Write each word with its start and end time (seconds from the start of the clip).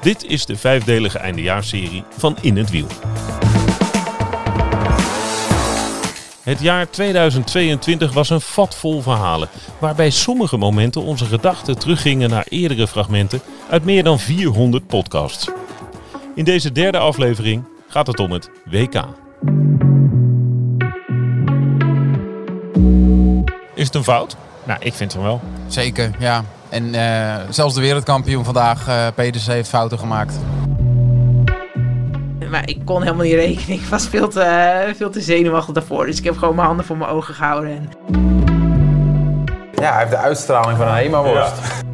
Dit 0.00 0.24
is 0.24 0.46
de 0.46 0.56
vijfdelige 0.56 1.18
eindejaarsserie 1.18 2.04
van 2.16 2.36
In 2.40 2.56
het 2.56 2.70
Wiel. 2.70 2.86
Het 6.42 6.60
jaar 6.60 6.90
2022 6.90 8.12
was 8.12 8.30
een 8.30 8.40
vat 8.40 8.76
vol 8.76 9.02
verhalen, 9.02 9.48
waarbij 9.78 10.10
sommige 10.10 10.56
momenten 10.56 11.02
onze 11.02 11.24
gedachten 11.24 11.78
teruggingen 11.78 12.30
naar 12.30 12.46
eerdere 12.48 12.86
fragmenten 12.86 13.40
uit 13.70 13.84
meer 13.84 14.04
dan 14.04 14.18
400 14.18 14.86
podcasts. 14.86 15.48
In 16.34 16.44
deze 16.44 16.72
derde 16.72 16.98
aflevering 16.98 17.64
gaat 17.88 18.06
het 18.06 18.20
om 18.20 18.32
het 18.32 18.50
WK. 18.64 19.04
Is 23.74 23.86
het 23.86 23.94
een 23.94 24.04
fout? 24.04 24.36
Nou, 24.70 24.82
ik 24.82 24.94
vind 24.94 25.12
het 25.12 25.22
wel. 25.22 25.40
Zeker, 25.66 26.10
ja. 26.18 26.44
En 26.68 26.94
uh, 26.94 27.34
zelfs 27.48 27.74
de 27.74 27.80
wereldkampioen 27.80 28.44
vandaag, 28.44 28.88
uh, 28.88 29.06
Pedersen, 29.14 29.52
heeft 29.52 29.68
fouten 29.68 29.98
gemaakt. 29.98 30.38
Maar 32.50 32.68
ik 32.68 32.78
kon 32.84 33.02
helemaal 33.02 33.24
niet 33.24 33.34
rekenen. 33.34 33.76
Ik 33.76 33.84
was 33.84 34.06
veel 34.06 34.28
te, 34.28 34.92
veel 34.96 35.10
te 35.10 35.20
zenuwachtig 35.20 35.74
daarvoor. 35.74 36.06
Dus 36.06 36.18
ik 36.18 36.24
heb 36.24 36.38
gewoon 36.38 36.54
mijn 36.54 36.66
handen 36.66 36.86
voor 36.86 36.96
mijn 36.96 37.10
ogen 37.10 37.34
gehouden. 37.34 37.70
En... 37.70 37.88
Ja, 39.72 39.90
hij 39.90 39.98
heeft 39.98 40.10
de 40.10 40.16
uitstraling 40.16 40.78
van 40.78 40.86
een 40.86 40.94
HEMA-worst. 40.94 41.56
Ja. 41.56 41.89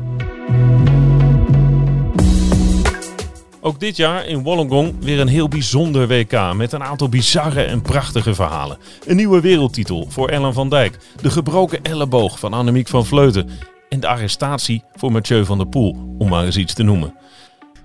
Ook 3.66 3.80
dit 3.80 3.96
jaar 3.96 4.26
in 4.26 4.42
Wollongong 4.42 4.94
weer 5.00 5.20
een 5.20 5.28
heel 5.28 5.48
bijzonder 5.48 6.08
WK 6.08 6.54
met 6.54 6.72
een 6.72 6.82
aantal 6.82 7.08
bizarre 7.08 7.62
en 7.62 7.82
prachtige 7.82 8.34
verhalen. 8.34 8.78
Een 9.06 9.16
nieuwe 9.16 9.40
wereldtitel 9.40 10.06
voor 10.10 10.28
Ellen 10.28 10.52
van 10.52 10.68
Dijk, 10.68 10.96
de 11.20 11.30
gebroken 11.30 11.82
elleboog 11.82 12.38
van 12.38 12.52
Annemiek 12.52 12.88
van 12.88 13.06
Vleuten 13.06 13.50
en 13.88 14.00
de 14.00 14.06
arrestatie 14.06 14.82
voor 14.94 15.12
Mathieu 15.12 15.44
van 15.44 15.58
der 15.58 15.66
Poel, 15.66 16.16
om 16.18 16.28
maar 16.28 16.44
eens 16.44 16.56
iets 16.56 16.74
te 16.74 16.82
noemen. 16.82 17.14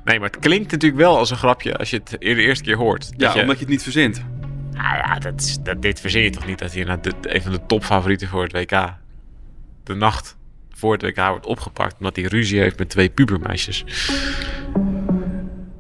Nee, 0.03 0.19
maar 0.19 0.29
het 0.29 0.39
klinkt 0.39 0.71
natuurlijk 0.71 1.01
wel 1.01 1.17
als 1.17 1.29
een 1.29 1.37
grapje 1.37 1.77
als 1.77 1.89
je 1.89 1.97
het 1.97 2.09
de 2.09 2.17
eerste 2.19 2.63
keer 2.63 2.77
hoort. 2.77 3.09
Ja, 3.17 3.33
omdat 3.33 3.55
je 3.55 3.63
het 3.63 3.69
niet 3.69 3.83
verzint. 3.83 4.23
Nou 4.71 4.95
ja, 4.95 5.19
dat, 5.19 5.59
dat, 5.63 5.81
dit 5.81 5.99
verzin 5.99 6.21
je 6.21 6.29
toch 6.29 6.47
niet 6.47 6.59
dat 6.59 6.71
hier 6.71 6.85
nou 6.85 6.99
een 7.21 7.41
van 7.41 7.51
de 7.51 7.65
topfavorieten 7.67 8.27
voor 8.27 8.43
het 8.43 8.51
WK 8.51 8.93
de 9.83 9.93
nacht 9.93 10.37
voor 10.71 10.93
het 10.93 11.01
WK 11.01 11.27
wordt 11.27 11.45
opgepakt 11.45 11.95
omdat 11.97 12.15
hij 12.15 12.25
ruzie 12.25 12.59
heeft 12.59 12.77
met 12.77 12.89
twee 12.89 13.09
pubermeisjes. 13.09 13.85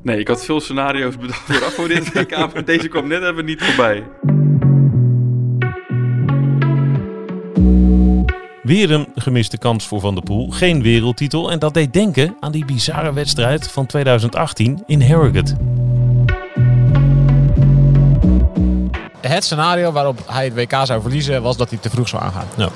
Nee, 0.03 0.19
ik 0.19 0.27
had 0.27 0.45
veel 0.45 0.59
scenario's 0.59 1.17
bedacht 1.17 1.73
voor 1.75 1.87
dit 1.87 2.13
WK, 2.13 2.37
maar 2.53 2.65
deze 2.65 2.87
kwam 2.87 3.07
net 3.07 3.23
even 3.23 3.45
niet 3.45 3.63
voorbij. 3.63 4.03
Weer 8.63 8.91
een 8.91 9.07
gemiste 9.15 9.57
kans 9.57 9.87
voor 9.87 9.99
Van 9.99 10.13
der 10.13 10.23
Poel. 10.23 10.49
Geen 10.49 10.81
wereldtitel. 10.81 11.51
En 11.51 11.59
dat 11.59 11.73
deed 11.73 11.93
denken 11.93 12.35
aan 12.39 12.51
die 12.51 12.65
bizarre 12.65 13.13
wedstrijd 13.13 13.67
van 13.67 13.85
2018 13.85 14.83
in 14.85 15.01
Harrogate. 15.01 15.55
Het 19.21 19.43
scenario 19.43 19.91
waarop 19.91 20.19
hij 20.25 20.45
het 20.45 20.53
WK 20.53 20.75
zou 20.83 21.01
verliezen 21.01 21.41
was 21.41 21.57
dat 21.57 21.69
hij 21.69 21.79
te 21.79 21.89
vroeg 21.89 22.07
zou 22.07 22.23
aangaan. 22.23 22.47
Ja, 22.57 22.69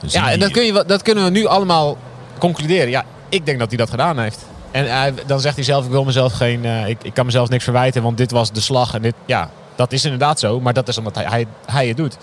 ja 0.00 0.30
en 0.30 0.38
dat, 0.38 0.50
kun 0.50 0.64
je, 0.64 0.84
dat 0.86 1.02
kunnen 1.02 1.24
we 1.24 1.30
nu 1.30 1.46
allemaal 1.46 1.98
concluderen. 2.38 2.90
Ja, 2.90 3.04
ik 3.28 3.46
denk 3.46 3.58
dat 3.58 3.68
hij 3.68 3.76
dat 3.76 3.90
gedaan 3.90 4.18
heeft. 4.18 4.46
En 4.70 4.90
hij, 4.90 5.14
dan 5.26 5.40
zegt 5.40 5.54
hij 5.54 5.64
zelf, 5.64 5.84
ik 5.84 5.90
wil 5.90 6.04
mezelf 6.04 6.32
geen, 6.32 6.64
uh, 6.64 6.88
ik, 6.88 7.02
ik 7.02 7.14
kan 7.14 7.26
mezelf 7.26 7.48
niks 7.48 7.64
verwijten, 7.64 8.02
want 8.02 8.16
dit 8.16 8.30
was 8.30 8.52
de 8.52 8.60
slag. 8.60 8.94
En 8.94 9.02
dit, 9.02 9.14
ja, 9.26 9.50
dat 9.74 9.92
is 9.92 10.04
inderdaad 10.04 10.40
zo, 10.40 10.60
maar 10.60 10.72
dat 10.72 10.88
is 10.88 10.98
omdat 10.98 11.14
hij, 11.14 11.24
hij, 11.24 11.46
hij 11.66 11.88
het 11.88 11.96
doet. 11.96 12.16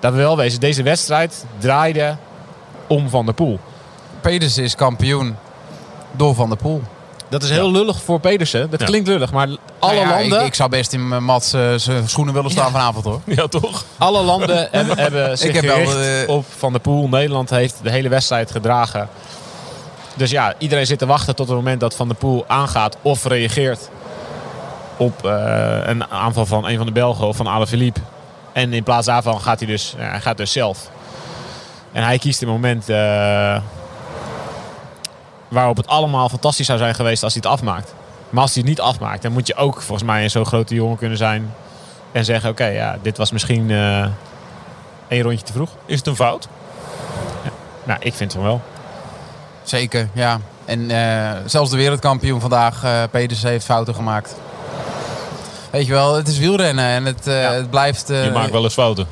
Dat 0.00 0.12
we 0.12 0.18
wel 0.18 0.36
wezen, 0.36 0.60
deze 0.60 0.82
wedstrijd 0.82 1.44
draaide 1.58 2.16
om 2.86 3.08
Van 3.08 3.24
der 3.24 3.34
Poel. 3.34 3.58
Pedersen 4.20 4.62
is 4.62 4.74
kampioen 4.74 5.36
door 6.12 6.34
Van 6.34 6.48
der 6.48 6.58
Poel. 6.58 6.82
Dat 7.28 7.42
is 7.42 7.50
heel 7.50 7.70
lullig 7.70 8.02
voor 8.02 8.20
Pedersen. 8.20 8.70
Dat 8.70 8.84
klinkt 8.84 9.08
lullig, 9.08 9.32
maar 9.32 9.48
alle 9.78 9.94
Nou 9.94 10.06
ja, 10.06 10.18
landen... 10.18 10.40
Ik, 10.40 10.46
ik 10.46 10.54
zou 10.54 10.70
best 10.70 10.92
in 10.92 11.08
mijn 11.08 11.24
mat 11.24 11.44
zijn 11.76 12.08
schoenen 12.08 12.34
willen 12.34 12.50
staan 12.50 12.70
vanavond 12.70 13.04
hoor. 13.04 13.20
Ja, 13.24 13.46
toch? 13.46 13.84
Alle 13.98 14.22
landen 14.22 14.68
hebben, 14.70 14.98
hebben 14.98 15.38
zich 15.38 15.48
Ik 15.48 15.54
heb 15.54 15.64
wel, 15.64 15.86
gericht 15.86 16.28
eh, 16.28 16.34
op 16.34 16.44
Van 16.56 16.72
der 16.72 16.80
Poel. 16.80 17.08
Nederland 17.08 17.50
heeft 17.50 17.74
de 17.82 17.90
hele 17.90 18.08
wedstrijd 18.08 18.50
gedragen. 18.50 19.08
Dus 20.20 20.30
ja, 20.30 20.54
iedereen 20.58 20.86
zit 20.86 20.98
te 20.98 21.06
wachten 21.06 21.36
tot 21.36 21.46
het 21.46 21.56
moment 21.56 21.80
dat 21.80 21.94
Van 21.94 22.08
der 22.08 22.16
Poel 22.16 22.44
aangaat 22.46 22.96
of 23.02 23.24
reageert 23.24 23.90
op 24.96 25.24
eh, 25.24 25.78
een 25.82 26.10
aanval 26.10 26.46
van 26.46 26.68
een 26.68 26.76
van 26.76 26.86
de 26.86 26.92
Belgen 26.92 27.26
of 27.26 27.36
van 27.36 27.46
Alaphilippe. 27.46 28.00
En 28.52 28.72
in 28.72 28.82
plaats 28.82 29.06
daarvan 29.06 29.40
gaat 29.40 29.58
hij 29.58 29.68
dus, 29.68 29.94
ja, 29.98 30.10
hij 30.10 30.20
gaat 30.20 30.36
dus 30.36 30.52
zelf. 30.52 30.90
En 31.92 32.04
hij 32.04 32.18
kiest 32.18 32.42
een 32.42 32.48
moment 32.48 32.88
eh, 32.88 33.60
waarop 35.48 35.76
het 35.76 35.86
allemaal 35.86 36.28
fantastisch 36.28 36.66
zou 36.66 36.78
zijn 36.78 36.94
geweest 36.94 37.22
als 37.22 37.34
hij 37.34 37.42
het 37.44 37.52
afmaakt. 37.52 37.94
Maar 38.30 38.42
als 38.42 38.54
hij 38.54 38.62
het 38.62 38.70
niet 38.70 38.80
afmaakt, 38.80 39.22
dan 39.22 39.32
moet 39.32 39.46
je 39.46 39.54
ook 39.54 39.82
volgens 39.82 40.08
mij 40.08 40.22
een 40.22 40.30
zo'n 40.30 40.46
grote 40.46 40.74
jongen 40.74 40.96
kunnen 40.96 41.18
zijn. 41.18 41.54
En 42.12 42.24
zeggen, 42.24 42.50
oké, 42.50 42.66
ja, 42.66 42.98
dit 43.02 43.16
was 43.16 43.30
misschien 43.30 43.70
eh 43.70 44.06
één 45.08 45.22
rondje 45.22 45.44
te 45.44 45.52
vroeg. 45.52 45.70
Is 45.86 45.98
het 45.98 46.06
een 46.06 46.16
fout? 46.16 46.48
Nou, 47.84 48.00
ik 48.02 48.14
vind 48.14 48.32
het 48.32 48.42
wel. 48.42 48.60
Zeker, 49.70 50.08
ja. 50.12 50.40
En 50.64 50.90
eh, 50.90 51.30
zelfs 51.46 51.70
de 51.70 51.76
wereldkampioen 51.76 52.40
vandaag, 52.40 52.84
eh 52.84 53.02
Pedersen, 53.10 53.48
heeft 53.48 53.64
fouten 53.64 53.94
gemaakt. 53.94 54.34
Weet 55.70 55.86
je 55.86 55.92
wel, 55.92 56.14
het 56.14 56.28
is 56.28 56.38
wielrennen 56.38 56.84
en 56.84 57.04
het, 57.04 57.26
eh, 57.26 57.50
het 57.50 57.70
blijft... 57.70 58.08
Je 58.08 58.30
maakt 58.34 58.50
wel 58.50 58.64
eens 58.64 58.74
fouten. 58.74 59.06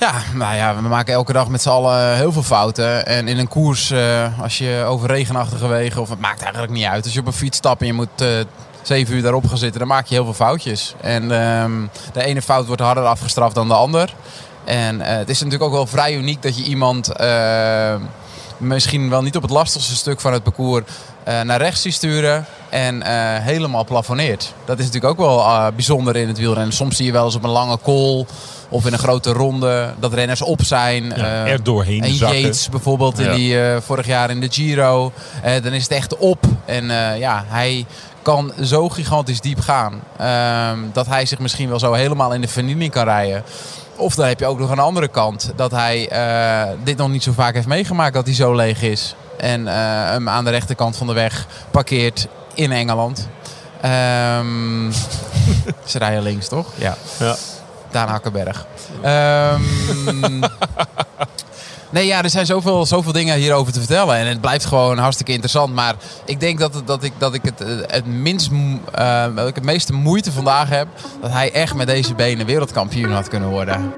Ja, 0.00 0.12
nou 0.34 0.56
ja, 0.56 0.74
we 0.74 0.88
maken 0.88 1.14
elke 1.14 1.32
dag 1.32 1.48
met 1.48 1.62
z'n 1.62 1.68
allen 1.68 2.16
heel 2.16 2.32
veel 2.32 2.42
fouten. 2.42 3.06
En 3.06 3.28
in 3.28 3.38
een 3.38 3.48
koers, 3.48 3.92
als 4.40 4.58
je 4.58 4.84
over 4.86 5.08
regenachtige 5.08 5.66
wegen, 5.66 6.00
of 6.00 6.10
het 6.10 6.20
maakt 6.20 6.42
eigenlijk 6.42 6.72
niet 6.72 6.84
uit. 6.84 7.04
Als 7.04 7.12
je 7.12 7.20
op 7.20 7.26
een 7.26 7.32
fiets 7.32 7.56
stapt 7.56 7.80
en 7.80 7.86
je 7.86 7.92
moet 7.92 8.24
zeven 8.82 9.14
uur 9.14 9.22
daarop 9.22 9.46
gaan 9.46 9.58
zitten, 9.58 9.78
dan 9.78 9.88
maak 9.88 10.06
je 10.06 10.14
heel 10.14 10.24
veel 10.24 10.34
foutjes. 10.34 10.94
En 11.00 11.22
ehm, 11.22 11.72
de 12.12 12.24
ene 12.24 12.42
fout 12.42 12.66
wordt 12.66 12.82
harder 12.82 13.04
afgestraft 13.04 13.54
dan 13.54 13.68
de 13.68 13.74
ander. 13.74 14.14
En 14.64 15.00
het 15.00 15.28
is 15.28 15.38
natuurlijk 15.38 15.64
ook 15.64 15.76
wel 15.76 15.86
vrij 15.86 16.14
uniek 16.16 16.42
dat 16.42 16.56
je 16.56 16.64
iemand 16.64 17.12
misschien 18.56 19.10
wel 19.10 19.22
niet 19.22 19.36
op 19.36 19.42
het 19.42 19.50
lastigste 19.50 19.96
stuk 19.96 20.20
van 20.20 20.32
het 20.32 20.42
parcours 20.42 20.84
eh, 21.24 21.40
naar 21.40 21.60
rechts 21.60 21.82
ziet 21.82 21.94
sturen 21.94 22.46
en 22.68 23.02
eh, 23.02 23.12
helemaal 23.44 23.84
plafonneert. 23.84 24.52
Dat 24.64 24.78
is 24.78 24.84
natuurlijk 24.84 25.12
ook 25.12 25.26
wel 25.26 25.38
eh, 25.38 25.66
bijzonder 25.74 26.16
in 26.16 26.28
het 26.28 26.38
wielrennen. 26.38 26.72
Soms 26.72 26.96
zie 26.96 27.06
je 27.06 27.12
wel 27.12 27.24
eens 27.24 27.34
op 27.34 27.44
een 27.44 27.50
lange 27.50 27.78
call 27.82 28.26
of 28.68 28.86
in 28.86 28.92
een 28.92 28.98
grote 28.98 29.32
ronde 29.32 29.94
dat 29.98 30.14
renners 30.14 30.42
op 30.42 30.62
zijn. 30.62 31.04
Ja, 31.04 31.46
er 31.46 31.62
doorheen 31.62 32.02
en 32.02 32.14
zakken. 32.14 32.40
Yates 32.40 32.68
bijvoorbeeld 32.68 33.18
in 33.18 33.32
die, 33.34 33.58
vorig 33.80 34.06
jaar 34.06 34.30
in 34.30 34.40
de 34.40 34.48
Giro. 34.50 35.12
Dan 35.62 35.72
is 35.72 35.82
het 35.82 35.92
echt 35.92 36.16
op. 36.16 36.44
En 36.64 36.86
ja, 37.18 37.44
hij 37.46 37.86
kan 38.22 38.52
zo 38.62 38.88
gigantisch 38.88 39.40
diep 39.40 39.60
gaan. 39.60 40.00
ehm, 40.16 40.78
dat 40.92 41.06
hij 41.06 41.26
zich 41.26 41.38
misschien 41.38 41.68
wel 41.68 41.78
zo 41.78 41.92
helemaal 41.92 42.32
in 42.34 42.40
de 42.40 42.48
vernieling 42.48 42.92
kan 42.92 43.04
rijden. 43.04 43.44
Of 43.96 44.14
dan 44.14 44.26
heb 44.26 44.40
je 44.40 44.46
ook 44.46 44.58
nog 44.58 44.70
een 44.70 44.78
andere 44.78 45.08
kant. 45.08 45.52
Dat 45.56 45.70
hij 45.70 46.08
eh, 46.08 46.72
dit 46.84 46.96
nog 46.96 47.08
niet 47.08 47.22
zo 47.22 47.32
vaak 47.32 47.54
heeft 47.54 47.66
meegemaakt 47.66 48.14
dat 48.14 48.26
hij 48.26 48.34
zo 48.34 48.54
leeg 48.54 48.82
is. 48.82 49.14
En 49.36 49.68
eh, 49.68 49.74
hem 50.10 50.28
aan 50.28 50.44
de 50.44 50.50
rechterkant 50.50 50.96
van 50.96 51.06
de 51.06 51.12
weg 51.12 51.46
parkeert 51.70 52.26
in 52.54 52.72
Engeland. 52.72 53.28
Ehm 53.80 54.90
ze 55.84 55.98
rijden 55.98 56.22
links, 56.22 56.48
toch? 56.48 56.66
Ja. 56.74 56.96
Ja. 57.18 57.36
Daan 57.90 58.08
Hakkenberg. 58.08 58.66
Ehm, 59.02 59.62
nee, 61.94 62.06
ja, 62.06 62.22
er 62.22 62.30
zijn 62.30 62.46
zoveel, 62.46 62.86
zoveel 62.86 63.12
dingen 63.12 63.36
hierover 63.36 63.72
te 63.72 63.78
vertellen. 63.78 64.16
En 64.16 64.26
het 64.26 64.40
blijft 64.40 64.64
gewoon 64.64 64.98
hartstikke 64.98 65.32
interessant. 65.32 65.74
Maar 65.74 65.94
ik 66.24 66.40
denk 66.40 66.58
dat, 66.58 66.82
dat, 66.84 67.02
ik, 67.02 67.12
dat 67.18 67.34
ik 67.34 67.42
het, 67.42 67.60
eh, 67.60 67.68
het, 67.86 68.06
minst, 68.06 68.50
eh, 68.92 69.36
dat 69.36 69.48
ik 69.48 69.54
het 69.54 69.64
meeste 69.64 69.92
moeite 69.92 70.32
vandaag 70.32 70.68
heb... 70.68 70.88
dat 71.20 71.30
hij 71.30 71.52
echt 71.52 71.74
met 71.74 71.86
deze 71.86 72.14
benen 72.14 72.46
wereldkampioen 72.46 73.12
had 73.12 73.28
kunnen 73.28 73.48
worden. 73.48 73.94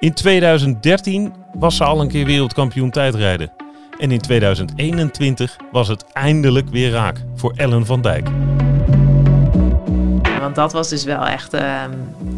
In 0.00 0.14
2013 0.14 1.34
was 1.52 1.76
ze 1.76 1.84
al 1.84 2.00
een 2.00 2.08
keer 2.08 2.26
wereldkampioen 2.26 2.90
tijdrijden. 2.90 3.52
En 3.98 4.10
in 4.10 4.20
2021 4.20 5.56
was 5.72 5.88
het 5.88 6.04
eindelijk 6.12 6.68
weer 6.68 6.90
raak 6.90 7.24
voor 7.34 7.52
Ellen 7.56 7.86
van 7.86 8.02
Dijk. 8.02 8.28
Want 10.40 10.54
dat 10.54 10.72
was 10.72 10.88
dus 10.88 11.04
wel 11.04 11.26
echt 11.26 11.54
ehm, 11.54 11.90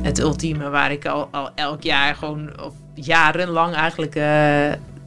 het 0.03 0.19
ultieme 0.19 0.69
waar 0.69 0.93
ik 0.93 1.07
al, 1.07 1.29
al 1.31 1.51
elk 1.55 1.83
jaar 1.83 2.15
gewoon, 2.15 2.61
of 2.63 2.75
jarenlang 2.95 3.75
eigenlijk 3.75 4.15
eh, 4.15 4.25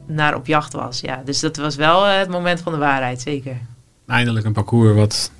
naar 0.06 0.34
op 0.34 0.46
jacht 0.46 0.72
was. 0.72 1.00
Ja, 1.00 1.22
dus 1.24 1.40
dat 1.40 1.56
was 1.56 1.76
wel 1.76 2.06
eh, 2.06 2.18
het 2.18 2.28
moment 2.28 2.60
van 2.60 2.72
de 2.72 2.78
waarheid, 2.78 3.20
zeker. 3.20 3.56
Eindelijk 4.06 4.46
een 4.46 4.52
parcours 4.52 4.94
wat 4.94 5.30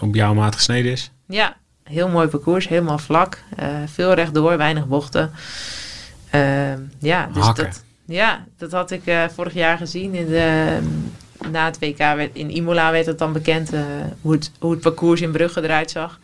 op 0.00 0.14
jouw 0.14 0.34
maat 0.34 0.54
gesneden 0.54 0.92
is. 0.92 1.10
Ja, 1.26 1.56
heel 1.82 2.08
mooi 2.08 2.28
parcours, 2.28 2.68
helemaal 2.68 2.98
vlak. 2.98 3.38
eh, 3.56 3.66
veel 3.86 4.12
rechtdoor, 4.12 4.56
weinig 4.56 4.86
bochten. 4.86 5.30
Ehm, 6.30 6.80
ja, 6.98 7.28
dus 7.32 7.44
Hakken. 7.44 7.64
dat, 7.64 7.84
ja, 8.06 8.44
dat 8.58 8.72
had 8.72 8.90
ik 8.90 9.02
vorig 9.34 9.54
jaar 9.54 9.76
gezien. 9.76 10.14
In 10.14 10.26
de, 10.26 10.78
na 11.50 11.64
het 11.64 11.78
WK 11.78 11.98
werd, 11.98 12.34
in 12.34 12.50
Imola 12.50 12.90
werd 12.90 13.06
het 13.06 13.18
dan 13.18 13.32
bekend 13.32 13.70
hoe, 14.20 14.32
het, 14.32 14.50
hoe 14.58 14.70
het 14.70 14.80
parcours 14.80 15.20
in 15.20 15.30
Brugge 15.30 15.62
eruit 15.62 15.90
zag. 15.90 16.18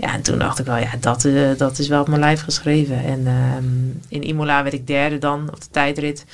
Ja, 0.00 0.12
en 0.12 0.22
toen 0.22 0.38
dacht 0.38 0.58
ik 0.58 0.66
wel, 0.66 0.76
ja, 0.76 0.90
dat, 1.00 1.24
eh, 1.24 1.50
dat 1.56 1.78
is 1.78 1.88
wel 1.88 2.00
op 2.00 2.08
mijn 2.08 2.20
lijf 2.20 2.42
geschreven. 2.42 3.04
En 3.04 3.26
ehm, 3.26 3.64
in 4.08 4.28
Imola 4.28 4.62
werd 4.62 4.74
ik 4.74 4.86
derde 4.86 5.18
dan 5.18 5.48
op 5.52 5.60
de 5.60 5.68
tijdrit. 5.70 6.24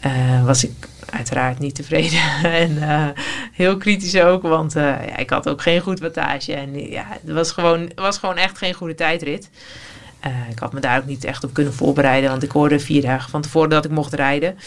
Eh, 0.00 0.44
was 0.44 0.64
ik 0.64 0.88
uiteraard 1.10 1.58
niet 1.58 1.74
tevreden. 1.74 2.20
en 2.62 2.82
eh, 2.82 3.06
heel 3.52 3.76
kritisch 3.76 4.20
ook, 4.20 4.42
want 4.42 4.72
ja, 4.72 5.16
ik 5.16 5.30
had 5.30 5.48
ook 5.48 5.62
geen 5.62 5.80
goed 5.80 6.00
wattage. 6.00 6.54
En 6.54 6.90
ja, 6.90 7.04
het 7.08 7.32
was 7.32 7.52
gewoon, 7.52 7.90
was 7.94 8.18
gewoon 8.18 8.36
echt 8.36 8.58
geen 8.58 8.74
goede 8.74 8.94
tijdrit. 8.94 9.50
Ik 10.50 10.58
had 10.58 10.72
me 10.72 10.80
daar 10.80 10.98
ook 10.98 11.06
niet 11.06 11.24
echt 11.24 11.44
op 11.44 11.54
kunnen 11.54 11.74
voorbereiden, 11.74 12.30
want 12.30 12.42
ik 12.42 12.50
hoorde 12.50 12.78
vier 12.78 13.02
dagen 13.02 13.30
van 13.30 13.42
tevoren 13.42 13.68
dat 13.68 13.84
ik 13.84 13.90
mocht 13.90 14.14
rijden. 14.14 14.58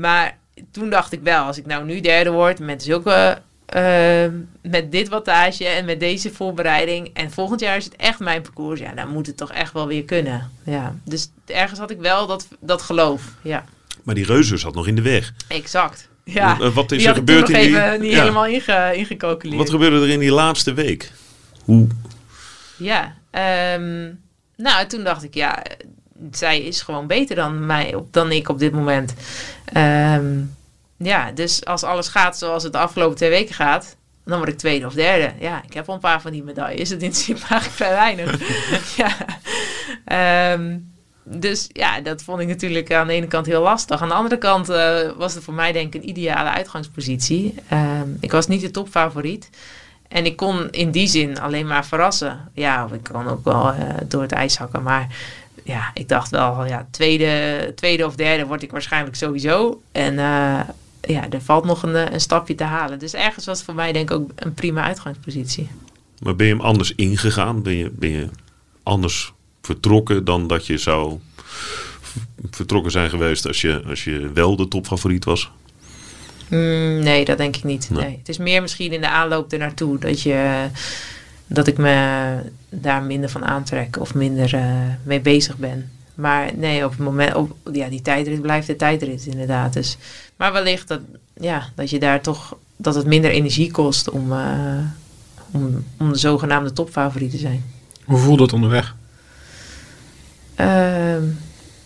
Maar 0.00 0.36
toen 0.70 0.90
dacht 0.90 1.12
ik 1.12 1.20
wel, 1.22 1.44
als 1.44 1.58
ik 1.58 1.66
nou 1.66 1.84
nu 1.84 2.00
derde 2.00 2.30
word 2.30 2.58
met 2.58 2.82
zulke. 2.82 3.38
Eh, 3.68 4.24
met 4.62 4.92
dit 4.92 5.08
wattage 5.08 5.64
en 5.66 5.84
met 5.84 6.00
deze 6.00 6.30
voorbereiding. 6.32 7.10
En 7.14 7.30
volgend 7.30 7.60
jaar 7.60 7.76
is 7.76 7.84
het 7.84 7.96
echt 7.96 8.18
mijn 8.18 8.42
parcours. 8.42 8.80
Ja, 8.80 8.92
dan 8.94 9.08
moet 9.08 9.26
het 9.26 9.36
toch 9.36 9.52
echt 9.52 9.72
wel 9.72 9.86
weer 9.86 10.04
kunnen. 10.04 10.50
Ja, 10.62 10.94
dus 11.04 11.30
ergens 11.46 11.78
had 11.78 11.90
ik 11.90 11.98
wel 12.00 12.26
dat, 12.26 12.48
dat 12.60 12.82
geloof. 12.82 13.22
Ja, 13.42 13.64
Maar 14.02 14.14
die 14.14 14.24
reuzen 14.26 14.58
zat 14.58 14.74
nog 14.74 14.86
in 14.86 14.94
de 14.94 15.02
weg. 15.02 15.32
exact. 15.48 16.08
Ja, 16.24 16.70
Wat 16.72 16.92
is 16.92 16.98
die 16.98 17.08
er 17.08 17.14
gebeurd 17.14 17.40
nog 17.48 17.50
in 17.50 17.54
die... 17.72 17.76
even 17.82 18.00
niet 18.00 18.12
ja. 18.12 18.18
helemaal 18.18 18.46
inge, 18.46 18.92
ingecalculeerd. 18.94 19.58
Wat 19.58 19.70
gebeurde 19.70 20.00
er 20.00 20.08
in 20.08 20.18
die 20.20 20.32
laatste 20.32 20.72
week? 20.74 21.12
Hoe... 21.64 21.86
Ja, 22.76 23.14
ehm, 23.30 24.10
nou 24.56 24.86
toen 24.86 25.04
dacht 25.04 25.22
ik, 25.22 25.34
ja, 25.34 25.62
zij 26.30 26.60
is 26.62 26.82
gewoon 26.82 27.06
beter 27.06 27.36
dan, 27.36 27.66
mij, 27.66 27.94
op- 27.94 28.12
dan 28.12 28.30
ik 28.32 28.48
op 28.48 28.58
dit 28.58 28.72
moment. 28.72 29.14
Ehm, 29.64 30.34
ja, 30.98 31.32
dus 31.32 31.64
als 31.64 31.82
alles 31.82 32.08
gaat 32.08 32.38
zoals 32.38 32.62
het 32.62 32.72
de 32.72 32.78
afgelopen 32.78 33.16
twee 33.16 33.30
weken 33.30 33.54
gaat, 33.54 33.96
dan 34.24 34.38
word 34.38 34.50
ik 34.50 34.58
tweede 34.58 34.86
of 34.86 34.94
derde. 34.94 35.32
Ja, 35.40 35.62
ik 35.64 35.72
heb 35.72 35.88
al 35.88 35.94
een 35.94 36.00
paar 36.00 36.20
van 36.20 36.32
die 36.32 36.42
medailles. 36.42 36.90
Het 36.98 37.02
interesseert 37.02 37.40
me 37.40 37.46
eigenlijk 37.48 37.74
vrij 37.74 37.90
weinig. 37.90 38.40
ja. 39.02 39.16
Ehm, 40.04 40.78
dus 41.22 41.68
ja, 41.72 42.00
dat 42.00 42.22
vond 42.22 42.40
ik 42.40 42.48
natuurlijk 42.48 42.92
aan 42.92 43.06
de 43.06 43.12
ene 43.12 43.26
kant 43.26 43.46
heel 43.46 43.62
lastig. 43.62 44.02
Aan 44.02 44.08
de 44.08 44.14
andere 44.14 44.38
kant 44.38 44.68
eh, 44.68 45.10
was 45.16 45.34
het 45.34 45.44
voor 45.44 45.54
mij 45.54 45.72
denk 45.72 45.94
ik 45.94 46.02
een 46.02 46.08
ideale 46.08 46.50
uitgangspositie. 46.50 47.54
Ehm, 47.68 48.08
ik 48.20 48.32
was 48.32 48.46
niet 48.46 48.60
de 48.60 48.70
topfavoriet. 48.70 49.50
En 50.08 50.26
ik 50.26 50.36
kon 50.36 50.70
in 50.70 50.90
die 50.90 51.08
zin 51.08 51.40
alleen 51.40 51.66
maar 51.66 51.86
verrassen. 51.86 52.50
Ja, 52.52 52.88
ik 52.92 53.08
kon 53.12 53.28
ook 53.28 53.44
wel 53.44 53.72
eh, 53.72 53.94
door 54.04 54.22
het 54.22 54.32
ijs 54.32 54.56
hakken. 54.56 54.82
Maar 54.82 55.06
ja, 55.64 55.90
ik 55.94 56.08
dacht 56.08 56.30
wel, 56.30 56.64
ja, 56.66 56.86
tweede, 56.90 57.72
tweede 57.74 58.06
of 58.06 58.14
derde 58.14 58.46
word 58.46 58.62
ik 58.62 58.70
waarschijnlijk 58.70 59.16
sowieso. 59.16 59.82
En 59.92 60.18
eh, 60.18 60.60
ja, 61.12 61.30
er 61.30 61.42
valt 61.42 61.64
nog 61.64 61.82
een, 61.82 61.94
eh, 61.94 62.12
een 62.12 62.20
stapje 62.20 62.54
te 62.54 62.64
halen. 62.64 62.98
Dus 62.98 63.14
ergens 63.14 63.44
was 63.44 63.56
het 63.56 63.66
voor 63.66 63.74
mij 63.74 63.92
denk 63.92 64.10
ik 64.10 64.16
ook 64.16 64.30
een 64.34 64.54
prima 64.54 64.82
uitgangspositie. 64.82 65.68
Maar 66.18 66.36
ben 66.36 66.46
je 66.46 66.52
hem 66.52 66.62
anders 66.62 66.94
ingegaan? 66.94 67.62
Ben 67.62 67.76
je, 67.76 67.90
ben 67.90 68.10
je 68.10 68.28
anders 68.82 69.32
vertrokken 69.62 70.24
dan 70.24 70.46
dat 70.46 70.66
je 70.66 70.78
zou 70.78 71.18
vertrokken 72.50 72.92
zijn 72.92 73.10
geweest 73.10 73.46
als 73.46 73.60
je, 73.60 73.82
als 73.88 74.04
je 74.04 74.30
wel 74.34 74.56
de 74.56 74.68
topfavoriet 74.68 75.24
was? 75.24 75.50
Mm, 76.48 76.98
nee, 76.98 77.24
dat 77.24 77.38
denk 77.38 77.56
ik 77.56 77.64
niet. 77.64 77.90
Nee. 77.90 78.04
Nee. 78.04 78.16
Het 78.18 78.28
is 78.28 78.38
meer 78.38 78.62
misschien 78.62 78.92
in 78.92 79.00
de 79.00 79.08
aanloop 79.08 79.52
ernaartoe 79.52 79.98
dat, 79.98 80.22
je, 80.22 80.68
dat 81.46 81.66
ik 81.66 81.78
me 81.78 82.38
daar 82.68 83.02
minder 83.02 83.30
van 83.30 83.44
aantrek 83.44 84.00
of 84.00 84.14
minder 84.14 84.54
eh, 84.54 84.76
mee 85.02 85.20
bezig 85.20 85.56
ben. 85.56 85.90
Maar 86.18 86.50
nee, 86.56 86.84
op 86.84 86.90
het 86.90 86.98
moment, 86.98 87.34
op, 87.34 87.56
ja, 87.72 87.88
die 87.88 88.02
tijdrit 88.02 88.40
blijft 88.40 88.66
de 88.66 88.76
tijdrit 88.76 89.26
inderdaad. 89.26 89.72
Dus, 89.72 89.96
maar 90.36 90.52
wellicht 90.52 90.88
dat, 90.88 91.00
ja, 91.40 91.68
dat 91.74 91.90
je 91.90 91.98
daar 91.98 92.20
toch, 92.20 92.56
dat 92.76 92.94
het 92.94 93.06
minder 93.06 93.30
energie 93.30 93.70
kost 93.70 94.10
om, 94.10 94.32
eh, 94.32 94.78
om, 95.50 95.84
om 95.98 96.12
de 96.12 96.18
zogenaamde 96.18 96.72
topfavoriet 96.72 97.30
te 97.30 97.36
zijn. 97.36 97.64
Hoe 98.04 98.18
voelde 98.18 98.42
het 98.42 98.52
onderweg? 98.52 98.96
Ehm, 100.54 101.22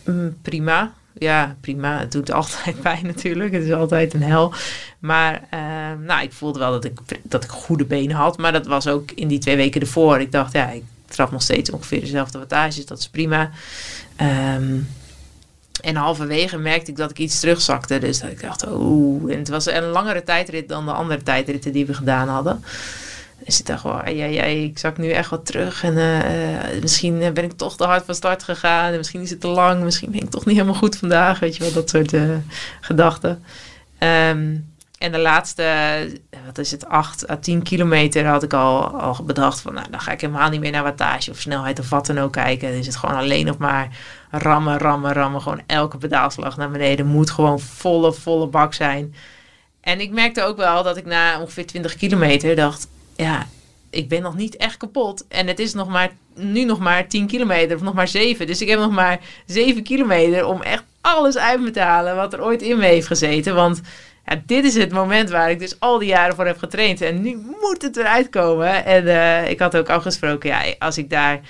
mm, 0.05 0.37
prima. 0.43 0.93
Ja, 1.19 1.57
prima. 1.61 1.99
Het 1.99 2.13
doet 2.13 2.33
altijd 2.41 2.81
pijn 2.81 3.07
natuurlijk. 3.07 3.53
Het 3.53 3.65
is 3.65 3.73
altijd 3.73 4.15
een 4.15 4.23
hel. 4.23 4.53
Maar 4.99 5.43
ehm, 5.51 6.05
nou, 6.05 6.23
ik 6.23 6.33
voelde 6.33 6.59
wel 6.59 6.71
dat 6.71 6.85
ik, 6.85 7.01
dat 7.23 7.45
ik 7.45 7.51
goede 7.51 7.85
benen 7.85 8.17
had. 8.17 8.39
Maar 8.39 8.53
dat 8.53 8.67
was 8.67 8.87
ook 8.87 9.11
in 9.11 9.29
die 9.29 9.39
twee 9.39 9.57
weken 9.57 9.81
ervoor. 9.81 10.21
Ik 10.21 10.33
dacht, 10.33 10.53
ja, 10.53 10.71
ik 10.71 10.85
trap 11.13 11.31
nog 11.31 11.43
steeds 11.43 11.71
ongeveer 11.71 12.01
dezelfde 12.01 12.39
wattages. 12.39 12.87
Dat 12.87 12.99
is 12.99 13.09
prima. 13.09 13.51
Ehm, 14.17 14.79
en 15.81 15.97
halverwege 15.97 16.59
merkte 16.59 16.91
ik 16.91 16.97
dat 16.97 17.11
ik 17.11 17.19
iets 17.19 17.41
terugzakte. 17.41 17.99
Dus 17.99 18.21
dat 18.21 18.31
ik 18.31 18.41
dacht, 18.41 18.67
oeh. 18.69 19.33
En 19.33 19.39
het 19.39 19.49
was 19.49 19.67
een 19.67 19.85
langere 19.85 20.23
tijdrit 20.23 20.69
dan 20.69 20.85
de 20.85 20.93
andere 20.93 21.23
tijdritten 21.23 21.73
die 21.73 21.87
we 21.87 21.95
gedaan 21.95 22.29
hadden. 22.29 22.65
Dus 23.45 23.61
ik 23.61 23.67
dacht, 23.67 23.83
wel, 23.83 24.09
ja, 24.09 24.25
ja, 24.25 24.43
ik 24.43 24.79
zak 24.79 24.99
nu 24.99 25.11
echt 25.11 25.31
wat 25.31 25.47
terug. 25.47 25.85
En 25.85 25.99
eh, 25.99 26.81
misschien 26.81 27.23
eh, 27.23 27.33
ben 27.33 27.45
ik 27.45 27.53
toch 27.53 27.77
te 27.77 27.85
hard 27.85 28.05
van 28.05 28.15
start 28.15 28.43
gegaan. 28.43 28.93
En 28.93 28.97
misschien 28.97 29.21
is 29.21 29.31
het 29.31 29.41
te 29.41 29.49
lang. 29.49 29.83
Misschien 29.83 30.11
ben 30.11 30.23
ik 30.23 30.31
toch 30.31 30.45
niet 30.45 30.55
helemaal 30.57 30.79
goed 30.79 30.97
vandaag. 30.97 31.39
Weet 31.39 31.57
je 31.57 31.63
wel, 31.63 31.73
dat 31.73 31.91
soort 31.91 32.13
eh, 32.13 32.31
gedachten. 32.81 33.45
Ehm, 33.99 34.57
en 35.03 35.13
de 35.13 35.19
laatste, 35.19 35.63
eh, 35.63 36.41
wat 36.47 36.59
is 36.59 36.71
het, 36.71 36.87
8 36.87 37.31
à 37.31 37.37
10 37.37 37.63
kilometer 37.63 38.27
had 38.27 38.43
ik 38.43 38.53
al, 38.53 38.87
al 38.87 39.25
bedacht 39.25 39.61
van, 39.61 39.75
nou, 39.75 39.87
dan 39.91 40.01
ga 40.01 40.13
ik 40.13 40.21
helemaal 40.21 40.49
niet 40.49 40.61
meer 40.61 40.71
naar 40.71 40.83
wattage 40.83 41.31
of 41.31 41.39
snelheid 41.39 41.79
of 41.79 41.89
wat 41.89 42.07
dan 42.07 42.19
ook 42.19 42.33
kijken. 42.33 42.69
Dan 42.69 42.79
is 42.79 42.87
het 42.87 42.97
gewoon 42.97 43.17
alleen 43.17 43.47
nog 43.47 43.59
maar 43.59 43.89
rammen, 44.31 44.79
rammen, 44.79 45.13
rammen. 45.13 45.43
Gewoon 45.43 45.61
elke 45.67 45.99
pedaalslag 45.99 46.57
naar 46.57 46.71
beneden 46.71 47.07
moet 47.07 47.31
gewoon 47.31 47.61
volle, 47.61 48.13
volle 48.13 48.47
bak 48.47 48.75
zijn. 48.75 49.15
En 49.81 50.01
ik 50.01 50.11
merkte 50.11 50.43
ook 50.43 50.57
wel 50.57 50.83
dat 50.83 50.97
ik 50.97 51.05
na 51.05 51.41
ongeveer 51.41 51.67
20 51.67 51.97
kilometer 51.97 52.57
dacht, 52.57 52.89
ja, 53.17 53.47
ik 53.91 54.09
ben 54.09 54.23
nog 54.23 54.37
niet 54.37 54.57
echt 54.57 54.77
kapot. 54.77 55.25
En 55.29 55.47
het 55.47 55.59
is 55.59 55.75
nog 55.75 55.89
maar, 55.89 56.11
nu 56.35 56.65
nog 56.65 56.79
maar 56.79 57.09
10 57.09 57.27
kilometer 57.27 57.77
of 57.77 57.83
nog 57.83 57.95
maar 57.95 58.09
7. 58.09 58.47
Dus 58.47 58.61
ik 58.61 58.69
heb 58.69 58.79
nog 58.79 58.93
maar 58.93 59.21
7 59.47 59.83
kilometer 59.83 60.47
om 60.47 60.63
echt 60.63 60.85
alles 61.01 61.39
uit 61.39 61.73
te 61.73 61.81
halen 61.81 62.17
wat 62.17 62.33
er 62.33 62.45
ooit 62.45 62.63
in 62.63 62.79
me 62.79 62.87
heeft 62.87 63.07
gezeten. 63.07 63.55
Want 63.55 63.81
ja, 64.25 64.43
dit 64.47 64.65
is 64.65 64.75
het 64.75 64.93
moment 64.93 65.31
waar 65.31 65.51
ik 65.51 65.59
dus 65.59 65.81
al 65.81 65.99
die 65.99 66.09
jaren 66.09 66.35
voor 66.35 66.47
heb 66.47 66.59
getraind. 66.59 67.01
En 67.01 67.23
nu 67.23 67.37
moet 67.61 67.83
het 67.83 67.97
eruit 67.97 68.29
komen. 68.29 68.85
En 68.85 69.07
eh, 69.07 69.51
ik 69.51 69.59
had 69.59 69.77
ook 69.77 69.89
afgesproken, 69.89 70.51
ja, 70.51 70.63
als 70.79 70.99
ik 70.99 71.11
daar 71.11 71.41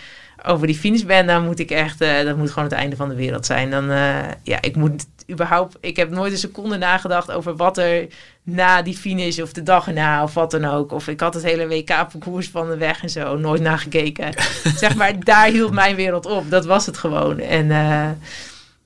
over 0.47 0.67
die 0.67 0.77
finish 0.77 1.03
ben, 1.03 1.27
dan 1.27 1.45
moet 1.45 1.59
ik 1.59 1.71
echt, 1.71 2.01
eh, 2.01 2.25
dat 2.25 2.37
moet 2.37 2.51
gewoon 2.51 2.69
het 2.69 2.79
einde 2.79 2.97
van 2.97 3.09
de 3.09 3.15
wereld 3.15 3.47
zijn. 3.47 3.71
Dan, 3.71 3.91
eh, 3.91 4.19
ja, 4.43 4.63
ik 4.63 4.77
moet 4.77 5.07
überhaupt, 5.31 5.77
ik 5.81 5.97
heb 5.97 6.11
nooit 6.11 6.33
een 6.33 6.39
seconde 6.39 6.79
nagedacht 6.79 7.31
over 7.31 7.57
wat 7.57 7.79
er 7.79 8.07
na 8.43 8.83
die 8.83 8.97
finish 8.97 9.39
of 9.39 9.53
de 9.53 9.63
dag 9.63 9.87
erna 9.87 10.23
of 10.23 10.35
wat 10.35 10.51
dan 10.51 10.65
ook. 10.65 10.93
Of 10.93 11.09
ik 11.09 11.21
had 11.21 11.35
het 11.35 11.43
hele 11.43 11.69
WK-parcours 11.69 12.49
van 12.49 12.71
de 12.71 12.77
weg 12.77 13.03
en 13.03 13.11
zo 13.11 13.37
nooit 13.37 13.61
nagekeken. 13.61 14.33
zeg 14.77 14.95
maar, 14.95 15.25
daar 15.25 15.47
hield 15.47 15.73
mijn 15.73 15.97
wereld 15.97 16.27
op. 16.27 16.51
Dat 16.51 16.65
was 16.65 16.87
het 16.87 16.97
gewoon. 16.97 17.39
En 17.39 17.71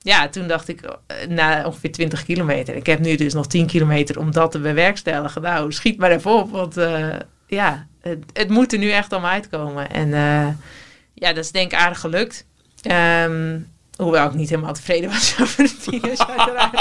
ja, 0.07 0.29
toen 0.29 0.47
dacht 0.47 0.67
ik, 0.67 0.81
eh, 0.81 1.27
na 1.27 1.65
ongeveer 1.65 1.91
20 1.91 2.25
kilometer, 2.25 2.75
ik 2.75 2.85
heb 2.85 2.99
nu 2.99 3.15
dus 3.15 3.33
nog 3.33 3.47
10 3.47 3.65
kilometer 3.67 4.19
om 4.19 4.31
dat 4.31 4.51
te 4.51 4.59
bewerkstelligen. 4.59 5.41
Nou, 5.41 5.71
schiet 5.71 5.97
maar 5.97 6.11
even 6.11 6.31
op, 6.31 6.51
want 6.51 6.77
eh, 6.77 7.07
ja, 7.47 7.87
het, 8.01 8.23
het 8.33 8.49
moet 8.49 8.73
er 8.73 8.79
nu 8.79 8.89
echt 8.89 9.13
om 9.13 9.25
uitkomen. 9.25 9.89
En 9.89 10.13
eh, 10.13 10.47
ja, 11.13 11.33
dat 11.33 11.43
is 11.43 11.51
denk 11.51 11.71
ik 11.71 11.77
aardig 11.77 11.99
gelukt. 11.99 12.45
Ehm, 12.81 13.59
hoewel 13.95 14.25
ik 14.27 14.33
niet 14.33 14.49
helemaal 14.49 14.73
tevreden 14.73 15.09
was 15.09 15.35
over 15.41 15.63
de 15.63 15.69
finish, 15.69 16.19
uiteraard. 16.19 16.75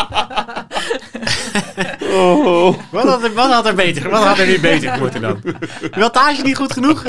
Wat 2.90 3.04
had, 3.04 3.24
er, 3.24 3.34
wat 3.34 3.52
had 3.52 3.66
er 3.66 3.74
beter? 3.74 4.10
Wat 4.10 4.24
had 4.24 4.38
er 4.38 4.46
niet 4.46 4.60
beter 4.60 4.98
moeten 4.98 5.20
dan? 5.20 5.40
De 5.42 5.90
wattage 5.90 6.42
niet 6.42 6.56
goed 6.56 6.72
genoeg? 6.72 7.04